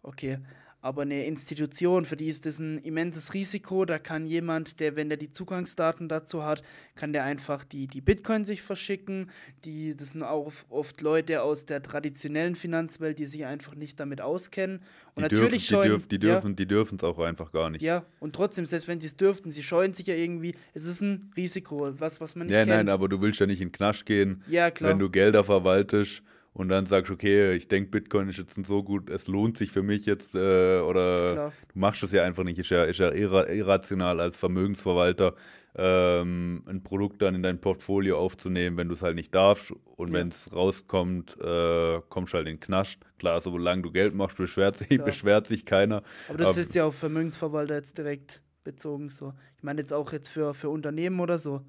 Okay, 0.03 0.39
aber 0.81 1.03
eine 1.03 1.27
Institution, 1.27 2.05
für 2.05 2.17
die 2.17 2.29
ist 2.29 2.47
das 2.47 2.61
ein 2.61 2.79
immenses 2.79 3.35
Risiko. 3.35 3.85
Da 3.85 3.99
kann 3.99 4.27
jemand, 4.27 4.79
der, 4.79 4.95
wenn 4.95 5.09
der 5.09 5.19
die 5.19 5.31
Zugangsdaten 5.31 6.09
dazu 6.09 6.45
hat, 6.45 6.63
kann 6.95 7.13
der 7.13 7.25
einfach 7.25 7.65
die, 7.65 7.89
die 7.89 8.01
Bitcoin 8.01 8.45
sich 8.45 8.63
verschicken. 8.63 9.31
Die, 9.65 9.97
das 9.97 10.11
sind 10.11 10.23
auch 10.23 10.53
oft 10.69 11.01
Leute 11.01 11.43
aus 11.43 11.67
der 11.67 11.83
traditionellen 11.83 12.55
Finanzwelt, 12.55 13.19
die 13.19 13.27
sich 13.27 13.45
einfach 13.45 13.75
nicht 13.75 13.99
damit 13.99 14.21
auskennen. 14.21 14.81
Und 15.17 15.31
die 15.31 15.35
natürlich 15.35 15.67
dürfen, 15.67 15.89
scheuen, 15.89 16.09
die, 16.09 16.19
dürf, 16.21 16.45
die 16.47 16.67
dürfen 16.67 16.97
es 16.97 17.03
auch 17.03 17.19
einfach 17.19 17.51
gar 17.51 17.71
nicht. 17.71 17.83
Ja, 17.83 18.05
und 18.21 18.37
trotzdem, 18.37 18.65
selbst 18.65 18.87
wenn 18.87 19.01
sie 19.01 19.09
es 19.09 19.17
dürften, 19.17 19.51
sie 19.51 19.65
scheuen 19.65 19.93
sich 19.93 20.07
ja 20.07 20.15
irgendwie. 20.15 20.55
Es 20.75 20.87
ist 20.87 21.01
ein 21.01 21.33
Risiko, 21.37 21.99
was, 21.99 22.21
was 22.21 22.37
man 22.37 22.47
nicht 22.47 22.55
ja, 22.55 22.61
kennt. 22.61 22.77
Nein, 22.77 22.89
aber 22.89 23.09
du 23.09 23.21
willst 23.21 23.41
ja 23.41 23.47
nicht 23.47 23.61
in 23.61 23.69
den 23.69 23.73
Knasch 23.73 24.05
gehen, 24.05 24.45
ja, 24.49 24.71
wenn 24.79 25.01
du 25.01 25.11
Gelder 25.11 25.43
verwaltest 25.43 26.23
und 26.59 26.69
dann 26.69 26.87
sagst, 26.87 27.11
okay, 27.11 27.55
ich 27.55 27.69
denke, 27.69 27.91
Bitcoin 27.91 28.29
ist 28.29 28.37
jetzt 28.37 28.63
so 28.67 28.83
gut, 28.83 29.09
es 29.11 29.29
lohnt 29.29 29.57
sich 29.57 29.71
für 29.71 29.85
mich 29.85 30.07
jetzt, 30.07 30.35
äh, 30.35 30.81
oder 30.81 31.33
Klar. 31.33 31.53
du 31.73 31.79
machst 31.79 32.03
es 32.03 32.11
ja 32.11 32.25
einfach 32.25 32.43
nicht, 32.43 32.59
ist 32.59 32.71
ja, 32.71 32.83
ist 32.83 32.99
ja 32.99 33.13
irrational 33.13 34.21
als 34.21 34.37
Vermögensverwalter 34.37 35.37
ähm, 35.77 36.65
ein 36.67 36.83
Produkt 36.83 37.23
dann 37.23 37.37
in 37.37 37.45
dein 37.45 37.61
Portfolio 37.61 38.19
aufzunehmen, 38.19 38.77
wenn 38.77 38.89
du 38.89 38.95
es 38.95 39.03
halt 39.03 39.15
nicht 39.15 39.33
darfst 39.33 39.73
und 39.97 40.09
ja. 40.09 40.15
wenn 40.15 40.29
es 40.29 40.53
rauskommt, 40.53 41.37
äh, 41.41 42.01
kommst 42.09 42.33
du 42.33 42.39
halt 42.39 42.49
in 42.49 42.57
den 42.57 42.61
Knast. 42.61 42.99
Klar, 43.19 43.41
solange 43.41 43.83
du 43.83 43.93
Geld 43.93 44.15
machst, 44.15 44.37
beschwert 44.37 44.77
sich, 44.77 44.89
beschwert 45.05 45.47
sich 45.47 45.65
keiner. 45.65 46.03
Aber 46.29 46.39
das 46.39 46.49
Aber, 46.49 46.59
ist 46.59 46.75
ja 46.75 46.87
auf 46.87 46.97
Vermögensverwalter 46.97 47.77
jetzt 47.77 47.97
direkt 47.97 48.43
bezogen 48.65 49.11
so. 49.11 49.33
Ich 49.57 49.63
meine 49.63 49.81
jetzt 49.81 49.93
auch 49.93 50.13
jetzt 50.13 50.29
für, 50.29 50.55
für 50.55 50.71
Unternehmen 50.71 51.21
oder 51.21 51.39
so. 51.39 51.63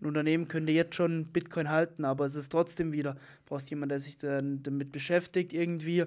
Ein 0.00 0.06
Unternehmen 0.06 0.48
könnte 0.48 0.72
jetzt 0.72 0.94
schon 0.94 1.26
Bitcoin 1.26 1.70
halten, 1.70 2.04
aber 2.04 2.24
es 2.24 2.34
ist 2.34 2.50
trotzdem 2.50 2.92
wieder, 2.92 3.16
brauchst 3.46 3.70
jemanden, 3.70 3.90
der 3.90 4.00
sich 4.00 4.18
dann 4.18 4.62
damit 4.62 4.92
beschäftigt 4.92 5.52
irgendwie. 5.52 6.04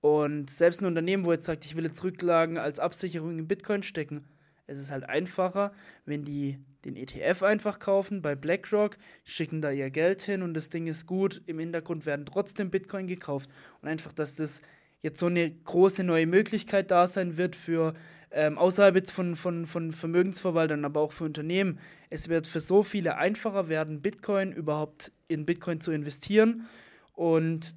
Und 0.00 0.50
selbst 0.50 0.80
ein 0.80 0.86
Unternehmen, 0.86 1.24
wo 1.24 1.32
jetzt 1.32 1.46
sagt, 1.46 1.64
ich 1.64 1.76
will 1.76 1.84
jetzt 1.84 2.02
Rücklagen 2.02 2.58
als 2.58 2.78
Absicherung 2.78 3.38
in 3.38 3.48
Bitcoin 3.48 3.82
stecken, 3.82 4.24
es 4.66 4.80
ist 4.80 4.90
halt 4.90 5.08
einfacher, 5.08 5.72
wenn 6.04 6.24
die 6.24 6.58
den 6.84 6.96
ETF 6.96 7.42
einfach 7.42 7.78
kaufen 7.78 8.22
bei 8.22 8.34
BlackRock, 8.34 8.96
schicken 9.24 9.60
da 9.60 9.70
ihr 9.70 9.90
Geld 9.90 10.22
hin 10.22 10.42
und 10.42 10.54
das 10.54 10.70
Ding 10.70 10.86
ist 10.86 11.06
gut. 11.06 11.42
Im 11.46 11.58
Hintergrund 11.58 12.06
werden 12.06 12.26
trotzdem 12.26 12.70
Bitcoin 12.70 13.06
gekauft. 13.06 13.50
Und 13.80 13.88
einfach, 13.88 14.12
dass 14.12 14.36
das 14.36 14.62
jetzt 15.02 15.18
so 15.18 15.26
eine 15.26 15.50
große 15.50 16.04
neue 16.04 16.26
Möglichkeit 16.26 16.90
da 16.90 17.06
sein 17.06 17.36
wird 17.36 17.54
für 17.56 17.94
ähm, 18.30 18.58
außerhalb 18.58 18.94
jetzt 18.96 19.12
von, 19.12 19.36
von, 19.36 19.66
von 19.66 19.92
Vermögensverwaltern, 19.92 20.84
aber 20.84 21.00
auch 21.00 21.12
für 21.12 21.24
Unternehmen. 21.24 21.78
Es 22.16 22.30
wird 22.30 22.46
für 22.48 22.62
so 22.62 22.82
viele 22.82 23.18
einfacher 23.18 23.68
werden, 23.68 24.00
Bitcoin 24.00 24.50
überhaupt 24.50 25.12
in 25.28 25.44
Bitcoin 25.44 25.82
zu 25.82 25.92
investieren. 25.92 26.66
Und 27.12 27.76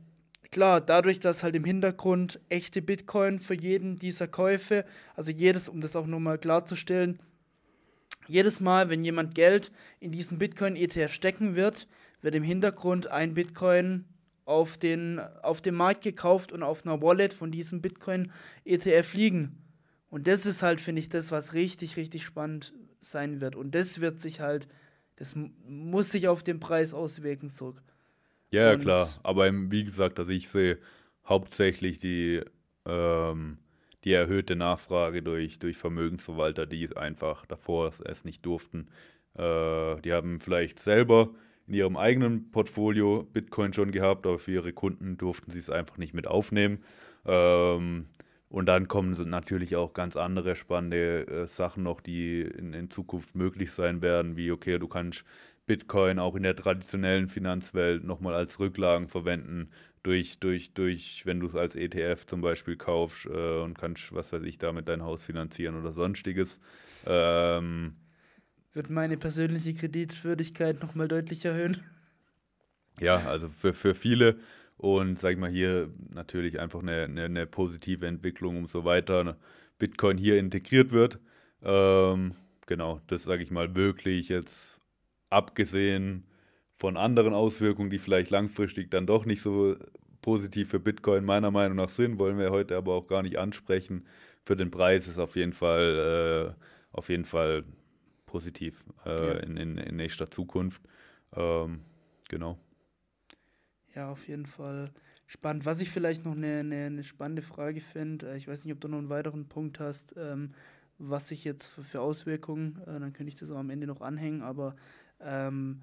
klar, 0.49 0.79
dadurch, 0.79 1.19
dass 1.19 1.43
halt 1.43 1.57
im 1.57 1.65
Hintergrund 1.65 2.39
echte 2.47 2.81
Bitcoin 2.81 3.39
für 3.39 3.53
jeden 3.53 3.99
dieser 3.99 4.29
Käufe, 4.29 4.85
also 5.17 5.33
jedes, 5.33 5.67
um 5.67 5.81
das 5.81 5.97
auch 5.97 6.07
nochmal 6.07 6.37
klarzustellen, 6.37 7.19
jedes 8.29 8.61
Mal, 8.61 8.89
wenn 8.89 9.03
jemand 9.03 9.35
Geld 9.35 9.73
in 9.99 10.13
diesen 10.13 10.39
Bitcoin-ETF 10.39 11.11
stecken 11.11 11.57
wird, 11.57 11.89
wird 12.21 12.33
im 12.33 12.43
Hintergrund 12.43 13.07
ein 13.07 13.33
Bitcoin 13.33 14.05
auf, 14.45 14.77
den, 14.77 15.19
auf 15.41 15.59
dem 15.59 15.75
Markt 15.75 16.01
gekauft 16.01 16.53
und 16.53 16.63
auf 16.63 16.85
einer 16.85 17.01
Wallet 17.01 17.33
von 17.33 17.51
diesem 17.51 17.81
Bitcoin-ETF 17.81 19.13
liegen. 19.15 19.57
Und 20.09 20.27
das 20.27 20.45
ist 20.45 20.63
halt, 20.63 20.79
finde 20.79 21.01
ich, 21.01 21.09
das, 21.09 21.29
was 21.29 21.53
richtig, 21.53 21.97
richtig 21.97 22.23
spannend 22.23 22.71
sein 22.99 23.41
wird. 23.41 23.55
Und 23.55 23.75
das 23.75 24.01
wird 24.01 24.21
sich 24.21 24.39
halt, 24.39 24.67
das 25.15 25.35
muss 25.35 26.11
sich 26.11 26.27
auf 26.27 26.43
den 26.43 26.59
Preis 26.59 26.93
auswirken, 26.93 27.49
so. 27.49 27.75
Ja, 28.51 28.71
ja 28.71 28.77
klar. 28.77 29.07
Aber 29.23 29.49
wie 29.51 29.83
gesagt, 29.83 30.19
also 30.19 30.31
ich 30.31 30.49
sehe 30.49 30.79
hauptsächlich 31.25 31.97
die, 31.97 32.41
ähm, 32.85 33.59
die 34.03 34.13
erhöhte 34.13 34.55
Nachfrage 34.55 35.21
durch, 35.21 35.59
durch 35.59 35.77
Vermögensverwalter, 35.77 36.65
die 36.65 36.95
einfach 36.95 37.45
davor 37.45 37.91
es 38.05 38.23
nicht 38.23 38.45
durften. 38.45 38.87
Äh, 39.35 40.01
die 40.01 40.13
haben 40.13 40.39
vielleicht 40.39 40.79
selber 40.79 41.29
in 41.67 41.75
ihrem 41.75 41.97
eigenen 41.97 42.49
Portfolio 42.49 43.23
Bitcoin 43.31 43.73
schon 43.73 43.91
gehabt, 43.91 44.25
aber 44.25 44.39
für 44.39 44.53
ihre 44.53 44.73
Kunden 44.73 45.17
durften 45.17 45.51
sie 45.51 45.59
es 45.59 45.69
einfach 45.69 45.97
nicht 45.97 46.13
mit 46.15 46.27
aufnehmen. 46.27 46.83
Ähm, 47.25 48.07
und 48.49 48.65
dann 48.65 48.87
kommen 48.87 49.15
natürlich 49.29 49.75
auch 49.75 49.93
ganz 49.93 50.15
andere 50.15 50.55
spannende 50.55 51.27
äh, 51.27 51.47
Sachen 51.47 51.83
noch, 51.83 52.01
die 52.01 52.41
in, 52.41 52.73
in, 52.73 52.89
Zukunft 52.89 53.35
möglich 53.35 53.71
sein 53.71 54.01
werden, 54.01 54.37
wie, 54.37 54.51
okay, 54.51 54.79
du 54.79 54.87
kannst 54.87 55.23
Bitcoin 55.67 56.17
auch 56.17 56.35
in 56.35 56.41
der 56.41 56.55
traditionellen 56.55 57.29
Finanzwelt 57.29 58.03
nochmal 58.03 58.33
als 58.33 58.59
Rücklagen 58.59 59.07
verwenden, 59.07 59.69
durch, 60.01 60.39
durch, 60.39 60.73
durch 60.73 61.27
wenn 61.27 61.39
du 61.39 61.45
es 61.45 61.55
als 61.55 61.75
ETF 61.75 62.25
zum 62.25 62.41
Beispiel 62.41 62.75
kaufst 62.75 63.27
äh, 63.27 63.61
und 63.61 63.77
kannst, 63.77 64.13
was 64.13 64.33
weiß 64.33 64.41
ich, 64.41 64.57
damit 64.57 64.87
dein 64.87 65.03
Haus 65.03 65.23
finanzieren 65.23 65.79
oder 65.79 65.91
sonstiges. 65.91 66.59
Ähm, 67.05 67.97
Wird 68.73 68.89
meine 68.89 69.17
persönliche 69.17 69.75
Kreditwürdigkeit 69.75 70.81
nochmal 70.81 71.07
deutlich 71.07 71.45
erhöhen? 71.45 71.83
Ja, 72.99 73.17
also 73.27 73.47
für, 73.49 73.73
für 73.73 73.93
viele 73.93 74.39
und 74.79 75.19
sag 75.19 75.33
ich 75.33 75.37
mal 75.37 75.49
hier 75.49 75.89
natürlich 76.13 76.57
einfach 76.57 76.81
eine, 76.81 77.03
eine, 77.03 77.25
eine 77.25 77.45
positive 77.45 78.07
Entwicklung, 78.07 78.55
umso 78.55 78.85
weiter 78.85 79.37
Bitcoin 79.77 80.17
hier 80.17 80.39
integriert 80.39 80.91
wird. 80.91 81.19
Ähm, 81.61 82.33
genau, 82.65 83.01
das 83.07 83.23
sage 83.23 83.43
ich 83.43 83.51
mal 83.51 83.75
wirklich 83.75 84.29
jetzt 84.29 84.79
abgesehen 85.29 86.23
von 86.75 86.95
anderen 86.95 87.33
Auswirkungen, 87.33 87.89
die 87.89 87.99
vielleicht 87.99 88.31
langfristig 88.31 88.89
dann 88.89 89.05
doch 89.05 89.25
nicht 89.25 89.41
so 89.41 89.75
positiv 90.21 90.69
für 90.69 90.79
Bitcoin 90.79 91.25
meiner 91.25 91.51
Meinung 91.51 91.75
nach 91.75 91.89
sind, 91.89 92.17
wollen 92.17 92.37
wir 92.37 92.51
heute 92.51 92.77
aber 92.77 92.93
auch 92.93 93.07
gar 93.07 93.21
nicht 93.21 93.37
ansprechen. 93.37 94.05
Für 94.45 94.55
den 94.55 94.71
Preis 94.71 95.09
ist 95.09 95.19
auf 95.19 95.35
jeden 95.35 95.51
Fall, 95.51 96.55
äh, 96.55 96.97
auf 96.97 97.09
jeden 97.09 97.25
Fall 97.25 97.65
positiv 98.25 98.85
äh, 99.05 99.09
ja. 99.09 99.33
in, 99.39 99.57
in, 99.57 99.77
in, 99.77 99.97
nächster 99.97 100.31
Zukunft. 100.31 100.81
Ähm, 101.35 101.81
genau. 102.29 102.57
Ja, 103.95 104.11
auf 104.11 104.27
jeden 104.27 104.45
Fall 104.45 104.91
spannend. 105.25 105.65
Was 105.65 105.81
ich 105.81 105.89
vielleicht 105.89 106.25
noch 106.25 106.35
eine, 106.35 106.59
eine, 106.59 106.85
eine 106.85 107.03
spannende 107.03 107.41
Frage 107.41 107.81
finde, 107.81 108.31
äh, 108.31 108.37
ich 108.37 108.47
weiß 108.47 108.63
nicht, 108.63 108.73
ob 108.73 108.81
du 108.81 108.87
noch 108.87 108.99
einen 108.99 109.09
weiteren 109.09 109.47
Punkt 109.47 109.79
hast, 109.79 110.15
ähm, 110.17 110.51
was 110.97 111.29
sich 111.29 111.43
jetzt 111.43 111.67
für, 111.67 111.83
für 111.83 112.01
Auswirkungen, 112.01 112.81
äh, 112.83 112.99
dann 112.99 113.13
könnte 113.13 113.29
ich 113.29 113.39
das 113.39 113.51
auch 113.51 113.57
am 113.57 113.69
Ende 113.69 113.87
noch 113.87 114.01
anhängen, 114.01 114.41
aber 114.41 114.75
ähm, 115.21 115.81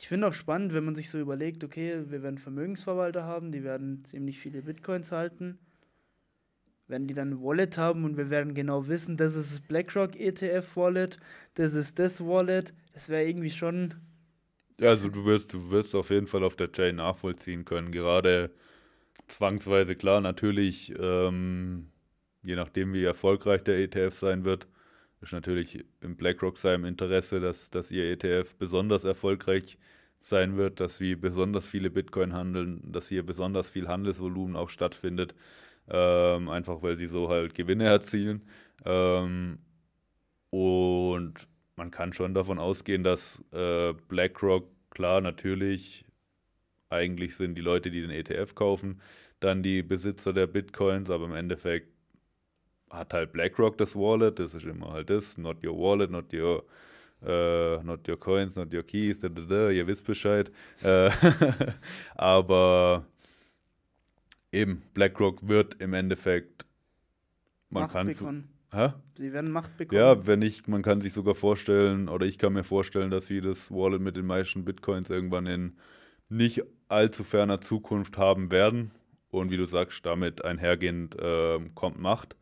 ich 0.00 0.06
finde 0.06 0.28
auch 0.28 0.32
spannend, 0.32 0.74
wenn 0.74 0.84
man 0.84 0.94
sich 0.94 1.10
so 1.10 1.18
überlegt, 1.18 1.64
okay, 1.64 2.04
wir 2.08 2.22
werden 2.22 2.38
Vermögensverwalter 2.38 3.24
haben, 3.24 3.50
die 3.50 3.64
werden 3.64 4.04
ziemlich 4.04 4.38
viele 4.38 4.62
Bitcoins 4.62 5.10
halten. 5.10 5.58
Werden 6.86 7.08
die 7.08 7.14
dann 7.14 7.30
ein 7.30 7.42
Wallet 7.42 7.76
haben 7.76 8.04
und 8.04 8.16
wir 8.16 8.30
werden 8.30 8.54
genau 8.54 8.86
wissen, 8.86 9.16
das 9.16 9.34
ist 9.34 9.52
das 9.52 9.60
BlackRock 9.60 10.14
ETF 10.14 10.76
Wallet, 10.76 11.18
das 11.54 11.74
ist 11.74 11.98
das 11.98 12.24
Wallet. 12.24 12.74
Das 12.92 13.08
wäre 13.08 13.26
irgendwie 13.28 13.50
schon. 13.50 13.94
Also 14.80 15.08
du 15.08 15.24
wirst, 15.24 15.52
du 15.52 15.70
wirst 15.70 15.94
auf 15.94 16.10
jeden 16.10 16.26
Fall 16.28 16.44
auf 16.44 16.54
der 16.56 16.70
Chain 16.70 16.96
nachvollziehen 16.96 17.64
können. 17.64 17.90
Gerade 17.92 18.50
zwangsweise 19.28 19.96
klar, 19.96 20.20
natürlich, 20.20 20.94
ähm, 20.98 21.90
je 22.42 22.56
nachdem 22.56 22.92
wie 22.94 23.04
erfolgreich 23.04 23.64
der 23.64 23.78
ETF 23.78 24.14
sein 24.14 24.44
wird, 24.44 24.68
ist 25.20 25.32
natürlich 25.32 25.84
im 26.00 26.16
BlackRock 26.16 26.58
seinem 26.58 26.84
Interesse, 26.84 27.40
dass, 27.40 27.70
dass 27.70 27.90
ihr 27.90 28.04
ETF 28.12 28.56
besonders 28.56 29.04
erfolgreich 29.04 29.78
sein 30.20 30.56
wird, 30.56 30.80
dass 30.80 30.98
sie 30.98 31.16
besonders 31.16 31.66
viele 31.68 31.90
Bitcoin 31.90 32.32
handeln, 32.34 32.82
dass 32.92 33.08
hier 33.08 33.24
besonders 33.26 33.70
viel 33.70 33.88
Handelsvolumen 33.88 34.56
auch 34.56 34.70
stattfindet, 34.70 35.34
ähm, 35.88 36.48
einfach 36.48 36.82
weil 36.82 36.98
sie 36.98 37.06
so 37.08 37.28
halt 37.30 37.54
Gewinne 37.54 37.84
erzielen. 37.86 38.42
Ähm, 38.84 39.58
und 40.50 41.34
man 41.78 41.90
kann 41.90 42.12
schon 42.12 42.34
davon 42.34 42.58
ausgehen, 42.58 43.04
dass 43.04 43.42
äh, 43.52 43.94
BlackRock, 44.08 44.68
klar, 44.90 45.22
natürlich, 45.22 46.04
eigentlich 46.90 47.36
sind 47.36 47.54
die 47.54 47.62
Leute, 47.62 47.90
die 47.90 48.02
den 48.02 48.10
ETF 48.10 48.54
kaufen, 48.54 49.00
dann 49.40 49.62
die 49.62 49.82
Besitzer 49.82 50.32
der 50.32 50.48
Bitcoins, 50.48 51.08
aber 51.08 51.24
im 51.26 51.34
Endeffekt 51.34 51.88
hat 52.90 53.14
halt 53.14 53.32
BlackRock 53.32 53.78
das 53.78 53.94
Wallet, 53.94 54.38
das 54.38 54.54
ist 54.54 54.64
immer 54.64 54.92
halt 54.92 55.08
das, 55.08 55.38
not 55.38 55.64
your 55.64 55.78
wallet, 55.78 56.10
not 56.10 56.34
your, 56.34 56.64
uh, 57.22 57.80
not 57.84 58.08
your 58.08 58.18
coins, 58.18 58.56
not 58.56 58.74
your 58.74 58.82
keys, 58.82 59.20
da, 59.20 59.28
da, 59.28 59.42
da, 59.42 59.70
ihr 59.70 59.86
wisst 59.86 60.04
Bescheid. 60.04 60.50
Äh, 60.82 61.10
aber 62.16 63.06
eben, 64.50 64.82
BlackRock 64.94 65.46
wird 65.46 65.80
im 65.80 65.94
Endeffekt, 65.94 66.66
man 67.70 67.84
Macht 67.84 67.92
kann... 67.92 68.06
Bekommen. 68.08 68.57
Hä? 68.72 68.92
Sie 69.16 69.32
werden 69.32 69.50
Macht 69.50 69.76
bekommen. 69.76 69.98
Ja, 69.98 70.26
wenn 70.26 70.40
nicht, 70.40 70.68
man 70.68 70.82
kann 70.82 71.00
sich 71.00 71.12
sogar 71.12 71.34
vorstellen, 71.34 72.08
oder 72.08 72.26
ich 72.26 72.38
kann 72.38 72.52
mir 72.52 72.64
vorstellen, 72.64 73.10
dass 73.10 73.26
sie 73.26 73.40
das 73.40 73.70
Wallet 73.70 74.00
mit 74.00 74.16
den 74.16 74.26
meisten 74.26 74.64
Bitcoins 74.64 75.08
irgendwann 75.08 75.46
in 75.46 75.76
nicht 76.28 76.62
allzu 76.88 77.24
ferner 77.24 77.60
Zukunft 77.60 78.18
haben 78.18 78.50
werden. 78.50 78.90
Und 79.30 79.50
wie 79.50 79.56
du 79.56 79.66
sagst, 79.66 80.04
damit 80.06 80.44
einhergehend 80.44 81.18
äh, 81.18 81.58
kommt 81.74 81.98
Macht. 81.98 82.36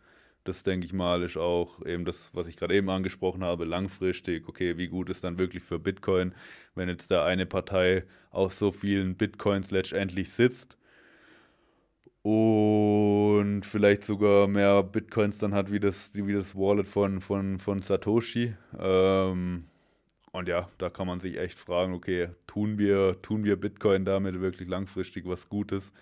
Das 0.44 0.62
denke 0.62 0.86
ich 0.86 0.92
mal 0.92 1.22
ist 1.24 1.36
auch 1.36 1.84
eben 1.84 2.04
das, 2.04 2.30
was 2.32 2.46
ich 2.46 2.56
gerade 2.56 2.74
eben 2.74 2.88
angesprochen 2.88 3.42
habe, 3.42 3.64
langfristig. 3.64 4.48
Okay, 4.48 4.78
wie 4.78 4.86
gut 4.86 5.10
ist 5.10 5.24
dann 5.24 5.38
wirklich 5.38 5.64
für 5.64 5.80
Bitcoin, 5.80 6.34
wenn 6.76 6.88
jetzt 6.88 7.10
da 7.10 7.24
eine 7.24 7.46
Partei 7.46 8.04
auf 8.30 8.54
so 8.54 8.70
vielen 8.70 9.16
Bitcoins 9.16 9.72
letztendlich 9.72 10.30
sitzt 10.30 10.76
und 12.26 13.62
vielleicht 13.64 14.02
sogar 14.02 14.48
mehr 14.48 14.82
Bitcoins 14.82 15.38
dann 15.38 15.54
hat 15.54 15.70
wie 15.70 15.78
das, 15.78 16.12
wie 16.12 16.32
das 16.32 16.56
Wallet 16.56 16.88
von, 16.88 17.20
von, 17.20 17.60
von 17.60 17.82
Satoshi. 17.82 18.52
Ähm, 18.76 19.66
und 20.32 20.48
ja, 20.48 20.68
da 20.78 20.90
kann 20.90 21.06
man 21.06 21.20
sich 21.20 21.38
echt 21.38 21.56
fragen, 21.56 21.94
okay, 21.94 22.30
tun 22.48 22.78
wir, 22.78 23.22
tun 23.22 23.44
wir 23.44 23.54
Bitcoin 23.54 24.04
damit 24.04 24.40
wirklich 24.40 24.68
langfristig 24.68 25.24
was 25.28 25.48
Gutes? 25.48 25.92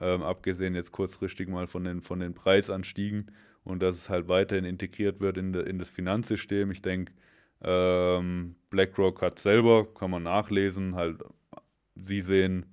Ähm, 0.00 0.24
abgesehen 0.24 0.74
jetzt 0.74 0.90
kurzfristig 0.90 1.48
mal 1.48 1.68
von 1.68 1.84
den, 1.84 2.02
von 2.02 2.18
den 2.18 2.34
Preisanstiegen 2.34 3.30
und 3.62 3.80
dass 3.80 3.94
es 3.94 4.08
halt 4.08 4.26
weiterhin 4.26 4.64
integriert 4.64 5.20
wird 5.20 5.38
in, 5.38 5.52
de, 5.52 5.68
in 5.70 5.78
das 5.78 5.90
Finanzsystem. 5.90 6.72
Ich 6.72 6.82
denke, 6.82 7.12
ähm, 7.62 8.56
BlackRock 8.70 9.22
hat 9.22 9.38
selber, 9.38 9.86
kann 9.94 10.10
man 10.10 10.24
nachlesen, 10.24 10.96
halt, 10.96 11.22
sie 11.94 12.22
sehen 12.22 12.66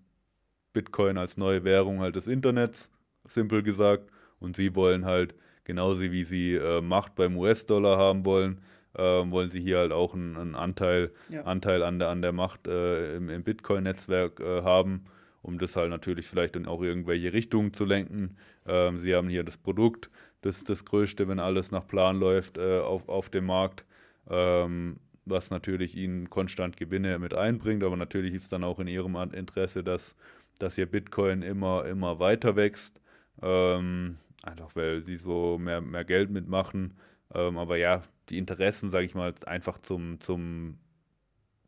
Bitcoin 0.74 1.20
als 1.20 1.38
neue 1.38 1.64
Währung 1.64 2.00
halt 2.00 2.16
des 2.16 2.26
Internets, 2.26 2.90
simpel 3.28 3.64
gesagt, 3.64 4.10
und 4.40 4.56
sie 4.56 4.76
wollen 4.76 5.06
halt, 5.06 5.36
genauso 5.64 6.02
wie 6.02 6.24
sie 6.24 6.56
äh, 6.56 6.82
Macht 6.82 7.16
beim 7.16 7.38
US-Dollar 7.38 7.98
haben 7.98 8.26
wollen, 8.26 8.62
äh, 8.94 9.02
wollen 9.02 9.50
sie 9.50 9.62
hier 9.62 9.80
halt 9.80 9.92
auch 9.92 10.14
einen, 10.14 10.38
einen 10.38 10.56
Anteil, 10.56 11.12
ja. 11.30 11.44
Anteil 11.44 11.84
an 11.84 12.00
der, 12.00 12.10
an 12.10 12.22
der 12.22 12.32
Macht 12.32 12.68
äh, 12.68 13.18
im, 13.18 13.30
im 13.30 13.44
Bitcoin-Netzwerk 13.44 14.40
äh, 14.40 14.62
haben, 14.62 15.06
um 15.42 15.60
das 15.60 15.76
halt 15.76 15.90
natürlich 15.90 16.28
vielleicht 16.28 16.56
in 16.56 16.66
auch 16.66 16.82
irgendwelche 16.82 17.34
Richtungen 17.34 17.74
zu 17.74 17.86
lenken. 17.86 18.38
Ähm, 18.68 19.00
sie 19.00 19.16
haben 19.16 19.30
hier 19.30 19.44
das 19.44 19.58
Produkt, 19.58 20.10
das, 20.42 20.64
das 20.64 20.86
Größte, 20.86 21.28
wenn 21.28 21.40
alles 21.40 21.72
nach 21.72 21.88
Plan 21.88 22.20
läuft 22.20 22.58
äh, 22.58 22.80
auf, 22.80 23.10
auf 23.10 23.30
dem 23.30 23.48
Markt, 23.48 23.86
ähm, 24.30 24.98
was 25.26 25.50
natürlich 25.50 25.98
ihnen 25.98 26.30
konstant 26.30 26.78
Gewinne 26.78 27.20
mit 27.20 27.34
einbringt. 27.34 27.84
Aber 27.84 27.98
natürlich 27.98 28.34
ist 28.34 28.52
dann 28.54 28.64
auch 28.64 28.80
in 28.80 28.88
ihrem 28.88 29.16
Interesse, 29.34 29.84
dass, 29.84 30.16
dass 30.60 30.78
ihr 30.78 30.86
Bitcoin 30.86 31.42
immer, 31.42 31.86
immer 31.86 32.20
weiter 32.20 32.56
wächst. 32.56 33.02
Ähm, 33.46 34.18
einfach 34.44 34.76
weil 34.76 35.04
sie 35.04 35.18
so 35.18 35.58
mehr, 35.58 35.82
mehr 35.82 36.04
Geld 36.04 36.32
mitmachen. 36.32 36.96
Ähm, 37.34 37.58
aber 37.58 37.78
ja, 37.78 38.04
die 38.30 38.38
Interessen, 38.38 38.90
sage 38.90 39.06
ich 39.06 39.14
mal, 39.14 39.34
einfach 39.46 39.78
zum, 39.78 40.20
zum 40.20 40.80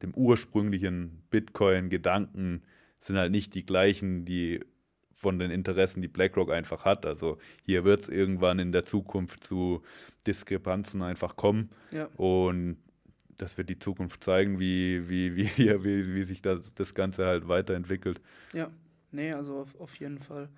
dem 0.02 0.14
ursprünglichen 0.14 1.24
Bitcoin-Gedanken 1.30 2.64
sind 3.00 3.18
halt 3.18 3.32
nicht 3.32 3.54
die 3.54 3.66
gleichen, 3.66 4.26
die 4.26 4.60
von 5.16 5.40
den 5.40 5.50
Interessen, 5.50 6.02
die 6.02 6.08
BlackRock 6.08 6.52
einfach 6.52 6.86
hat. 6.86 7.06
Also 7.06 7.38
hier 7.64 7.84
wird 7.84 8.02
es 8.02 8.10
irgendwann 8.10 8.60
in 8.60 8.72
der 8.72 8.86
Zukunft 8.86 9.44
zu 9.44 9.82
Diskrepanzen 10.28 11.02
einfach 11.02 11.36
kommen. 11.36 11.70
Ja. 11.92 12.06
Und 12.18 12.78
das 13.38 13.58
wird 13.58 13.70
die 13.70 13.80
Zukunft 13.80 14.24
zeigen, 14.24 14.60
wie, 14.60 15.10
wie, 15.10 15.36
wie, 15.36 15.50
wie, 15.58 16.16
wie 16.16 16.24
sich 16.24 16.42
das, 16.42 16.74
das 16.74 16.94
Ganze 16.94 17.26
halt 17.26 17.48
weiterentwickelt. 17.48 18.22
Ja, 18.54 18.70
nee, 19.12 19.32
also 19.32 19.62
auf, 19.62 19.80
auf 19.80 19.96
jeden 19.96 20.20
Fall. 20.20 20.50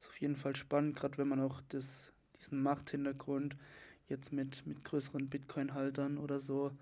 Ist 0.00 0.08
auf 0.08 0.20
jeden 0.20 0.36
Fall 0.36 0.56
spannend, 0.56 0.96
gerade 0.96 1.18
wenn 1.18 1.28
man 1.28 1.40
auch 1.40 1.60
das, 1.68 2.12
diesen 2.38 2.62
Machthintergrund 2.62 3.56
jetzt 4.08 4.32
mit, 4.32 4.66
mit 4.66 4.84
größeren 4.84 5.28
Bitcoin-Haltern 5.28 6.18
oder 6.18 6.38
so. 6.38 6.72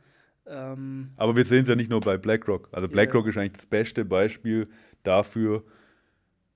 Ähm, 0.47 1.11
Aber 1.17 1.35
wir 1.35 1.45
sehen 1.45 1.63
es 1.63 1.69
ja 1.69 1.75
nicht 1.75 1.91
nur 1.91 2.01
bei 2.01 2.17
BlackRock. 2.17 2.69
Also 2.73 2.89
BlackRock 2.89 3.25
yeah. 3.25 3.31
ist 3.31 3.39
eigentlich 3.39 3.53
das 3.53 3.67
beste 3.67 4.05
Beispiel 4.05 4.69
dafür, 5.03 5.65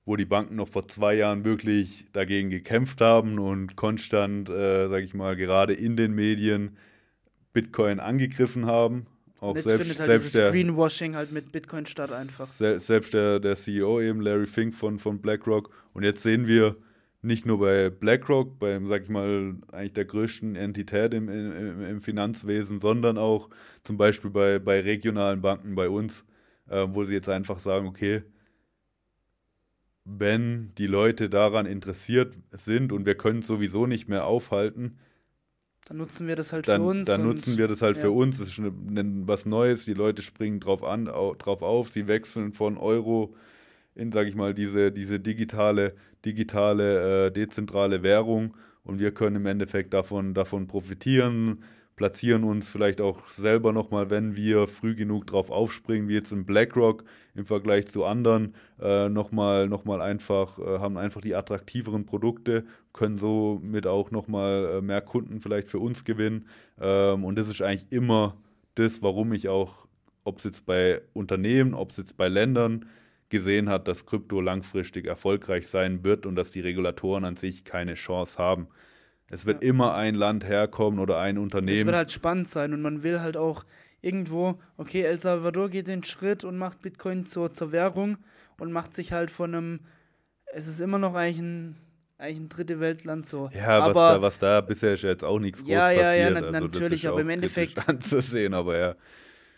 wo 0.05 0.17
die 0.17 0.25
Banken 0.25 0.57
noch 0.57 0.69
vor 0.69 0.89
zwei 0.89 1.15
Jahren 1.15 1.45
wirklich 1.45 2.07
dagegen 2.13 2.51
gekämpft 2.51 3.01
haben 3.01 3.39
und 3.39 3.77
konstant, 3.77 4.49
äh, 4.49 4.89
sage 4.89 5.05
ich 5.05 5.15
mal, 5.15 5.37
gerade 5.37 5.73
in 5.73 5.97
den 5.97 6.13
Medien 6.15 6.77
Bitcoin 7.53 8.01
angegriffen 8.01 8.67
haben. 8.67 9.07
Auch 9.41 9.57
Jetzt 9.57 9.67
selbst, 9.67 9.87
findet 9.87 10.01
halt 10.01 10.11
selbst 10.11 10.35
der 10.35 10.51
Greenwashing 10.51 11.17
halt 11.17 11.33
mit 11.33 11.51
Bitcoin 11.51 11.87
statt 11.87 12.13
einfach. 12.13 12.47
Se 12.47 12.79
selbst 12.79 13.15
der, 13.15 13.41
der 13.41 13.57
CEO 13.57 14.01
eben, 14.01 14.21
Larry 14.21 14.47
Fink 14.47 14.75
von, 14.75 14.99
von 14.99 15.21
BlackRock. 15.21 15.71
Und 15.95 16.03
jetzt 16.03 16.23
sehen 16.23 16.47
wir 16.47 16.77
nicht 17.23 17.47
nur 17.47 17.59
bei 17.59 17.89
BlackRock, 17.89 18.59
beim, 18.59 18.87
sag 18.87 19.05
ich 19.05 19.09
mal, 19.09 19.57
eigentlich 19.73 19.95
der 19.95 20.05
größten 20.05 20.57
Entität 20.57 21.15
im, 21.15 21.29
im, 21.29 21.83
im 21.83 22.03
Finanzwesen, 22.03 22.81
sondern 22.81 23.17
auch 23.17 23.49
zum 23.83 23.97
Beispiel 23.97 24.31
bei, 24.31 24.59
bei 24.59 24.81
regionalen 24.81 25.41
Banken 25.41 25.75
bei 25.75 25.89
uns, 25.89 26.25
äh, 26.69 26.87
wo 26.91 27.05
sie 27.05 27.15
jetzt 27.15 27.29
einfach 27.29 27.61
sagen, 27.61 27.87
okay, 27.87 28.23
wenn 30.05 30.73
die 30.77 30.87
Leute 30.87 31.31
daran 31.31 31.67
interessiert 31.67 32.37
sind 32.53 32.93
und 32.93 33.07
wir 33.07 33.15
können 33.15 33.41
es 33.41 33.47
sowieso 33.47 33.87
nicht 33.87 34.09
mehr 34.09 34.27
aufhalten, 34.27 34.99
dann 35.87 35.97
nutzen 35.97 36.27
wir 36.29 36.37
das 36.37 36.53
halt 36.53 36.69
dann, 36.69 36.83
für 36.83 36.87
uns. 36.87 37.09
Dann 37.09 37.23
nutzen 37.23 37.59
wir 37.59 37.69
das 37.69 37.83
halt 37.83 37.97
ja. 37.97 38.03
für 38.03 38.11
uns. 38.11 38.39
Das 38.39 38.49
ist 38.49 38.59
eine, 38.59 38.73
was 39.27 39.47
Neues. 39.47 39.85
Die 39.85 39.95
Leute 39.95 40.23
springen 40.23 40.61
drauf 40.61 40.85
an, 40.85 41.09
au, 41.09 41.35
drauf 41.35 41.63
auf. 41.63 41.89
Sie 41.89 42.07
wechseln 42.07 42.53
von 42.53 42.79
Euro 42.79 43.35
in, 43.95 44.13
sage 44.13 44.29
ich 44.29 44.35
mal, 44.35 44.55
diese, 44.55 44.93
diese 44.93 45.19
digitale, 45.19 45.95
digitale, 46.25 47.27
äh, 47.27 47.31
dezentrale 47.33 48.03
Währung. 48.03 48.57
Und 48.85 48.99
wir 48.99 49.13
können 49.13 49.37
im 49.37 49.47
Endeffekt 49.47 49.93
davon, 49.93 50.33
davon 50.33 50.67
profitieren 50.67 51.65
platzieren 52.01 52.45
uns 52.45 52.71
vielleicht 52.71 53.03
auch 53.03 53.29
selber 53.29 53.75
nochmal, 53.75 54.09
wenn 54.09 54.35
wir 54.35 54.67
früh 54.69 54.95
genug 54.95 55.27
drauf 55.27 55.51
aufspringen, 55.51 56.09
wie 56.09 56.15
jetzt 56.15 56.33
in 56.33 56.47
BlackRock 56.47 57.05
im 57.35 57.45
Vergleich 57.45 57.89
zu 57.89 58.07
anderen, 58.07 58.55
äh, 58.81 59.11
nochmal 59.11 59.69
noch 59.69 59.85
mal 59.85 60.01
einfach, 60.01 60.59
äh, 60.59 60.79
haben 60.79 60.97
einfach 60.97 61.21
die 61.21 61.35
attraktiveren 61.35 62.07
Produkte, 62.07 62.65
können 62.95 63.19
somit 63.19 63.87
auch 63.87 64.11
nochmal 64.11 64.77
äh, 64.79 64.81
mehr 64.81 65.03
Kunden 65.03 65.43
vielleicht 65.43 65.69
für 65.69 65.79
uns 65.79 66.07
gewinnen. 66.07 66.47
Ähm, 66.81 67.23
und 67.23 67.39
das 67.39 67.51
ist 67.51 67.61
eigentlich 67.61 67.93
immer 67.93 68.39
das, 68.77 69.03
warum 69.03 69.35
ich 69.35 69.51
auch 69.51 69.87
ob 70.25 70.39
es 70.39 70.45
jetzt 70.45 70.65
bei 70.65 71.03
Unternehmen, 71.13 71.75
ob 71.75 71.91
es 71.91 71.99
jetzt 71.99 72.17
bei 72.17 72.29
Ländern 72.29 72.87
gesehen 73.29 73.69
hat, 73.69 73.89
dass 73.89 74.07
Krypto 74.07 74.41
langfristig 74.41 75.07
erfolgreich 75.07 75.69
sein 75.69 76.03
wird 76.03 76.25
und 76.25 76.35
dass 76.35 76.51
die 76.51 76.61
Regulatoren 76.61 77.27
an 77.27 77.37
sich 77.37 77.65
keine 77.65 77.93
Chance 77.93 78.39
haben. 78.39 78.69
Es 79.31 79.47
wird 79.47 79.63
ja. 79.63 79.71
immer 79.71 79.95
ein 79.95 80.15
Land 80.15 80.47
herkommen 80.47 80.99
oder 80.99 81.19
ein 81.19 81.39
Unternehmen. 81.39 81.79
Es 81.79 81.87
wird 81.87 81.97
halt 81.97 82.11
spannend 82.11 82.49
sein 82.49 82.75
und 82.75 82.83
man 82.83 83.03
will 83.03 83.21
halt 83.21 83.37
auch 83.37 83.65
irgendwo, 84.03 84.59
okay, 84.77 85.03
El 85.03 85.19
Salvador 85.19 85.71
geht 85.71 85.89
den 85.89 86.05
Schritt 86.05 86.45
und 86.45 86.59
macht 86.59 86.83
Bitcoin 86.83 87.27
zur, 87.27 87.55
zur 87.55 87.73
Währung 87.73 88.19
und 88.59 88.73
macht 88.73 88.95
sich 88.95 89.13
halt 89.13 89.31
von 89.31 89.55
einem, 89.55 89.81
es 90.53 90.67
ist 90.67 90.81
immer 90.81 90.99
noch 90.99 91.15
eigentlich 91.15 91.39
ein, 91.39 91.77
eigentlich 92.19 92.41
ein 92.41 92.49
dritte 92.49 92.81
Weltland 92.81 93.25
so. 93.25 93.51
Ja, 93.55 93.81
aber, 93.81 93.95
was, 93.95 93.95
da, 93.95 94.23
was 94.23 94.39
da 94.39 94.61
bisher 94.61 94.95
ist 94.95 95.03
jetzt 95.03 95.25
auch 95.25 95.39
nichts 95.39 95.61
ja, 95.61 95.65
groß 95.65 95.97
ja, 95.97 96.03
passiert. 96.03 96.05
Ja, 96.05 96.29
ja, 96.31 96.37
also 96.37 96.67
natürlich, 96.67 97.09
aber 97.09 97.21
im 97.21 97.31
Endeffekt. 97.31 97.89
Anzusehen, 97.89 98.53
aber 98.53 98.79
ja. 98.79 98.95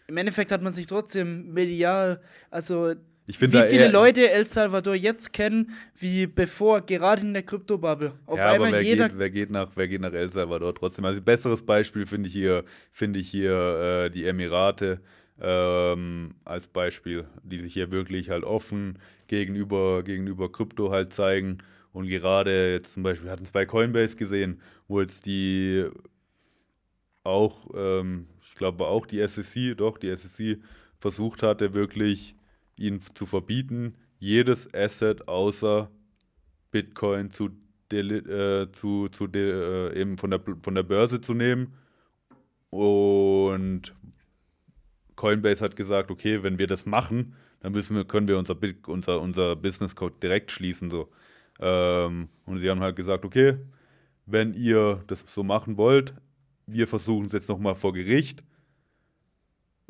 Im 0.06 0.16
Endeffekt 0.16 0.52
hat 0.52 0.62
man 0.62 0.74
sich 0.74 0.86
trotzdem 0.86 1.52
medial, 1.52 2.20
also 2.50 2.94
ich 3.32 3.52
wie 3.52 3.62
viele 3.62 3.88
Leute 3.88 4.30
El 4.30 4.46
Salvador 4.46 4.94
jetzt 4.94 5.32
kennen, 5.32 5.72
wie 5.98 6.26
bevor, 6.26 6.82
gerade 6.82 7.22
in 7.22 7.32
der 7.32 7.42
Kryptobubble. 7.42 8.12
Auf 8.26 8.38
ja, 8.38 8.52
einmal 8.52 8.68
aber 8.68 8.76
wer, 8.76 8.82
jeder 8.82 9.08
geht, 9.08 9.18
wer, 9.18 9.30
geht 9.30 9.50
nach, 9.50 9.70
wer 9.74 9.88
geht 9.88 10.00
nach 10.00 10.12
El 10.12 10.28
Salvador 10.28 10.74
trotzdem? 10.74 11.04
Also 11.04 11.20
ein 11.20 11.24
besseres 11.24 11.62
Beispiel 11.62 12.06
finde 12.06 12.28
ich 12.28 12.34
hier, 12.34 12.64
finde 12.90 13.20
ich 13.20 13.28
hier 13.30 14.04
äh, 14.06 14.10
die 14.10 14.26
Emirate 14.26 15.00
ähm, 15.40 16.34
als 16.44 16.68
Beispiel, 16.68 17.24
die 17.42 17.58
sich 17.58 17.72
hier 17.72 17.90
wirklich 17.90 18.30
halt 18.30 18.44
offen 18.44 18.98
gegenüber, 19.28 20.02
gegenüber 20.02 20.52
Krypto 20.52 20.90
halt 20.90 21.12
zeigen. 21.12 21.58
Und 21.92 22.08
gerade 22.08 22.72
jetzt 22.72 22.94
zum 22.94 23.02
Beispiel, 23.02 23.26
wir 23.26 23.32
hatten 23.32 23.44
es 23.44 23.52
bei 23.52 23.66
Coinbase 23.66 24.16
gesehen, 24.16 24.60
wo 24.88 25.00
jetzt 25.00 25.26
die 25.26 25.86
auch, 27.24 27.68
ähm, 27.74 28.26
ich 28.42 28.54
glaube 28.54 28.86
auch 28.86 29.06
die 29.06 29.26
SEC, 29.26 29.76
doch, 29.76 29.98
die 29.98 30.14
SEC 30.14 30.58
versucht 30.98 31.42
hatte, 31.42 31.74
wirklich 31.74 32.34
ihn 32.82 33.00
zu 33.00 33.26
verbieten, 33.26 33.94
jedes 34.18 34.72
Asset 34.74 35.28
außer 35.28 35.90
Bitcoin 36.70 37.30
zu, 37.30 37.50
äh, 37.92 38.66
zu, 38.72 39.08
zu 39.08 39.26
äh, 39.34 40.00
eben 40.00 40.18
von 40.18 40.30
der, 40.30 40.40
von 40.62 40.74
der 40.74 40.82
Börse 40.82 41.20
zu 41.20 41.34
nehmen. 41.34 41.74
Und 42.70 43.94
Coinbase 45.16 45.64
hat 45.64 45.76
gesagt, 45.76 46.10
okay, 46.10 46.42
wenn 46.42 46.58
wir 46.58 46.66
das 46.66 46.86
machen, 46.86 47.34
dann 47.60 47.72
müssen 47.72 47.94
wir, 47.94 48.04
können 48.04 48.28
wir 48.28 48.38
unser, 48.38 48.56
unser, 48.86 49.20
unser 49.20 49.56
Business 49.56 49.94
Code 49.94 50.16
direkt 50.20 50.50
schließen. 50.50 50.90
So. 50.90 51.08
Ähm, 51.60 52.28
und 52.44 52.58
sie 52.58 52.68
haben 52.70 52.80
halt 52.80 52.96
gesagt, 52.96 53.24
okay, 53.24 53.58
wenn 54.26 54.54
ihr 54.54 55.04
das 55.06 55.24
so 55.28 55.44
machen 55.44 55.76
wollt, 55.76 56.14
wir 56.66 56.88
versuchen 56.88 57.26
es 57.26 57.32
jetzt 57.32 57.48
nochmal 57.48 57.74
vor 57.74 57.92
Gericht 57.92 58.42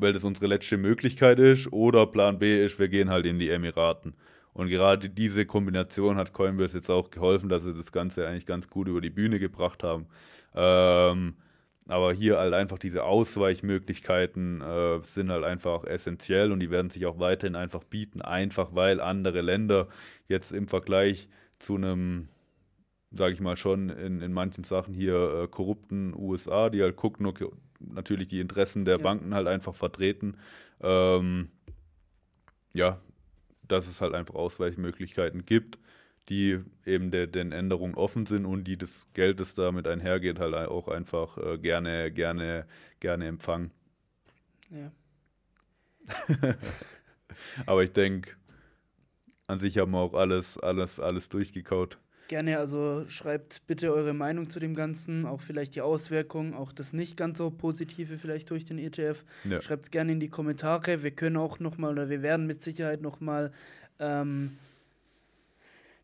weil 0.03 0.13
das 0.13 0.23
unsere 0.23 0.47
letzte 0.47 0.77
Möglichkeit 0.77 1.39
ist. 1.39 1.71
Oder 1.73 2.05
Plan 2.05 2.37
B 2.37 2.63
ist, 2.63 2.77
wir 2.79 2.89
gehen 2.89 3.09
halt 3.09 3.25
in 3.25 3.39
die 3.39 3.49
Emiraten. 3.49 4.13
Und 4.53 4.69
gerade 4.69 5.09
diese 5.09 5.45
Kombination 5.45 6.17
hat 6.17 6.33
Coinbase 6.33 6.77
jetzt 6.77 6.89
auch 6.89 7.09
geholfen, 7.09 7.49
dass 7.49 7.63
sie 7.63 7.73
das 7.73 7.91
Ganze 7.91 8.27
eigentlich 8.27 8.45
ganz 8.45 8.69
gut 8.69 8.87
über 8.87 9.01
die 9.01 9.09
Bühne 9.09 9.39
gebracht 9.39 9.83
haben. 9.83 10.05
Ähm, 10.53 11.35
aber 11.87 12.13
hier 12.13 12.37
halt 12.37 12.53
einfach 12.53 12.77
diese 12.79 13.03
Ausweichmöglichkeiten 13.03 14.61
äh, 14.61 14.99
sind 15.05 15.31
halt 15.31 15.43
einfach 15.43 15.83
essentiell 15.85 16.51
und 16.51 16.59
die 16.59 16.69
werden 16.69 16.89
sich 16.89 17.05
auch 17.05 17.19
weiterhin 17.19 17.55
einfach 17.55 17.83
bieten, 17.83 18.21
einfach 18.21 18.75
weil 18.75 19.01
andere 19.01 19.41
Länder 19.41 19.87
jetzt 20.27 20.51
im 20.53 20.67
Vergleich 20.67 21.27
zu 21.59 21.75
einem, 21.75 22.29
sage 23.11 23.33
ich 23.33 23.41
mal 23.41 23.57
schon, 23.57 23.89
in, 23.89 24.21
in 24.21 24.33
manchen 24.33 24.63
Sachen 24.63 24.93
hier 24.93 25.43
äh, 25.43 25.47
korrupten 25.47 26.13
USA, 26.15 26.69
die 26.69 26.81
halt 26.81 26.95
gucken, 26.95 27.25
okay, 27.25 27.47
natürlich 27.91 28.27
die 28.27 28.39
Interessen 28.39 28.85
der 28.85 28.97
ja. 28.97 29.03
Banken 29.03 29.33
halt 29.33 29.47
einfach 29.47 29.75
vertreten. 29.75 30.37
Ähm, 30.81 31.49
ja, 32.73 32.99
dass 33.67 33.87
es 33.87 34.01
halt 34.01 34.13
einfach 34.13 34.35
Ausweichmöglichkeiten 34.35 35.45
gibt, 35.45 35.79
die 36.29 36.59
eben 36.85 37.11
der, 37.11 37.27
den 37.27 37.51
Änderungen 37.51 37.95
offen 37.95 38.25
sind 38.25 38.45
und 38.45 38.63
die 38.65 38.77
das 38.77 39.07
Geld, 39.13 39.39
das 39.39 39.55
damit 39.55 39.87
einhergeht, 39.87 40.39
halt 40.39 40.53
auch 40.53 40.87
einfach 40.87 41.37
äh, 41.37 41.57
gerne, 41.57 42.11
gerne, 42.11 42.65
gerne 42.99 43.27
empfangen. 43.27 43.71
Ja. 44.69 44.91
Aber 47.65 47.83
ich 47.83 47.91
denke, 47.91 48.31
an 49.47 49.59
sich 49.59 49.77
haben 49.77 49.91
wir 49.91 49.99
auch 49.99 50.13
alles, 50.13 50.57
alles, 50.57 50.99
alles 50.99 51.29
durchgekaut. 51.29 51.97
Gerne, 52.33 52.57
also 52.57 53.05
schreibt 53.09 53.61
bitte 53.67 53.93
eure 53.93 54.15
Meinung 54.15 54.49
zu 54.49 54.59
dem 54.59 54.73
Ganzen, 54.73 55.27
auch 55.27 55.39
vielleicht 55.39 55.75
die 55.75 55.81
Auswirkungen, 55.81 56.55
auch 56.55 56.71
das 56.71 56.91
nicht 56.91 57.15
ganz 57.15 57.37
so 57.37 57.51
positive 57.51 58.17
vielleicht 58.17 58.49
durch 58.49 58.65
den 58.65 58.79
ETF. 58.79 59.23
Ja. 59.43 59.61
Schreibt 59.61 59.83
es 59.83 59.91
gerne 59.91 60.13
in 60.13 60.19
die 60.19 60.29
Kommentare. 60.29 61.03
Wir 61.03 61.11
können 61.11 61.37
auch 61.37 61.59
nochmal 61.59 61.91
oder 61.91 62.09
wir 62.09 62.23
werden 62.23 62.47
mit 62.47 62.63
Sicherheit 62.63 63.03
nochmal 63.03 63.51
ähm, 63.99 64.57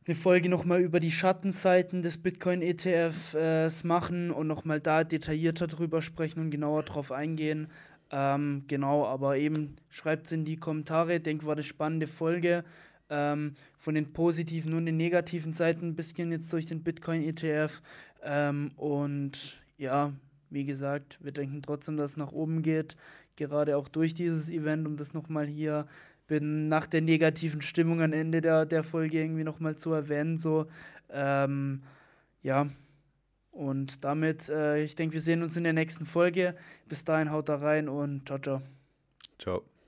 eine 0.06 0.16
Folge 0.16 0.50
nochmal 0.50 0.82
über 0.82 1.00
die 1.00 1.10
Schattenseiten 1.10 2.04
des 2.04 2.20
Bitcoin-ETFs 2.20 3.34
äh, 3.34 3.88
machen 3.88 4.30
und 4.30 4.46
nochmal 4.46 4.80
da 4.80 5.04
detaillierter 5.04 5.66
drüber 5.66 6.04
sprechen 6.04 6.42
und 6.42 6.52
genauer 6.52 6.84
drauf 6.84 7.12
eingehen. 7.12 7.70
Ähm, 8.12 8.66
genau, 8.68 9.04
aber 9.04 9.38
eben 9.38 9.78
schreibt 9.90 10.28
es 10.28 10.32
in 10.32 10.46
die 10.46 10.58
Kommentare. 10.58 11.16
Ich 11.16 11.24
denke, 11.24 11.48
war 11.48 11.54
eine 11.54 11.64
spannende 11.64 12.06
Folge 12.06 12.64
ähm, 13.10 13.54
von 13.78 13.96
den 13.96 14.12
positiven 14.14 14.74
und 14.74 14.86
den 14.86 14.98
negativen 14.98 15.54
Seiten 15.54 15.90
ein 15.90 15.96
bisschen 15.96 16.32
jetzt 16.32 16.52
durch 16.54 16.66
den 16.66 16.84
Bitcoin-ETF. 16.84 17.82
Ähm, 18.24 18.72
und 18.76 19.62
ja, 19.78 20.14
wie 20.50 20.66
gesagt, 20.66 21.18
wir 21.22 21.32
denken 21.32 21.62
trotzdem, 21.62 21.98
dass 21.98 22.12
es 22.12 22.18
nach 22.18 22.32
oben 22.32 22.62
geht, 22.62 22.96
gerade 23.36 23.78
auch 23.78 23.88
durch 23.88 24.14
dieses 24.14 24.50
Event, 24.50 24.88
um 24.88 24.98
das 24.98 25.14
nochmal 25.14 25.48
hier 25.48 25.88
bin 26.30 26.70
nach 26.70 26.88
der 26.88 27.02
negativen 27.02 27.62
Stimmung 27.62 28.02
am 28.02 28.14
Ende 28.14 28.40
der, 28.40 28.66
der 28.66 28.84
Folge 28.84 29.20
irgendwie 29.20 29.44
nochmal 29.44 29.76
zu 29.76 29.92
erwähnen. 29.92 30.38
So, 30.38 30.68
ähm, 31.10 31.82
ja. 32.42 32.70
Und 33.52 34.06
damit, 34.06 34.48
äh, 34.48 34.82
ich 34.84 34.96
denke, 34.96 35.16
wir 35.16 35.22
sehen 35.22 35.44
uns 35.44 35.58
in 35.58 35.66
der 35.66 35.74
nächsten 35.74 36.06
Folge. 36.06 36.56
Bis 36.88 37.04
dahin, 37.04 37.32
haut 37.32 37.50
da 37.50 37.56
rein 37.56 37.90
und 37.90 38.28
ciao, 38.28 38.40
ciao. 38.40 38.62
Ciao. 39.38 39.79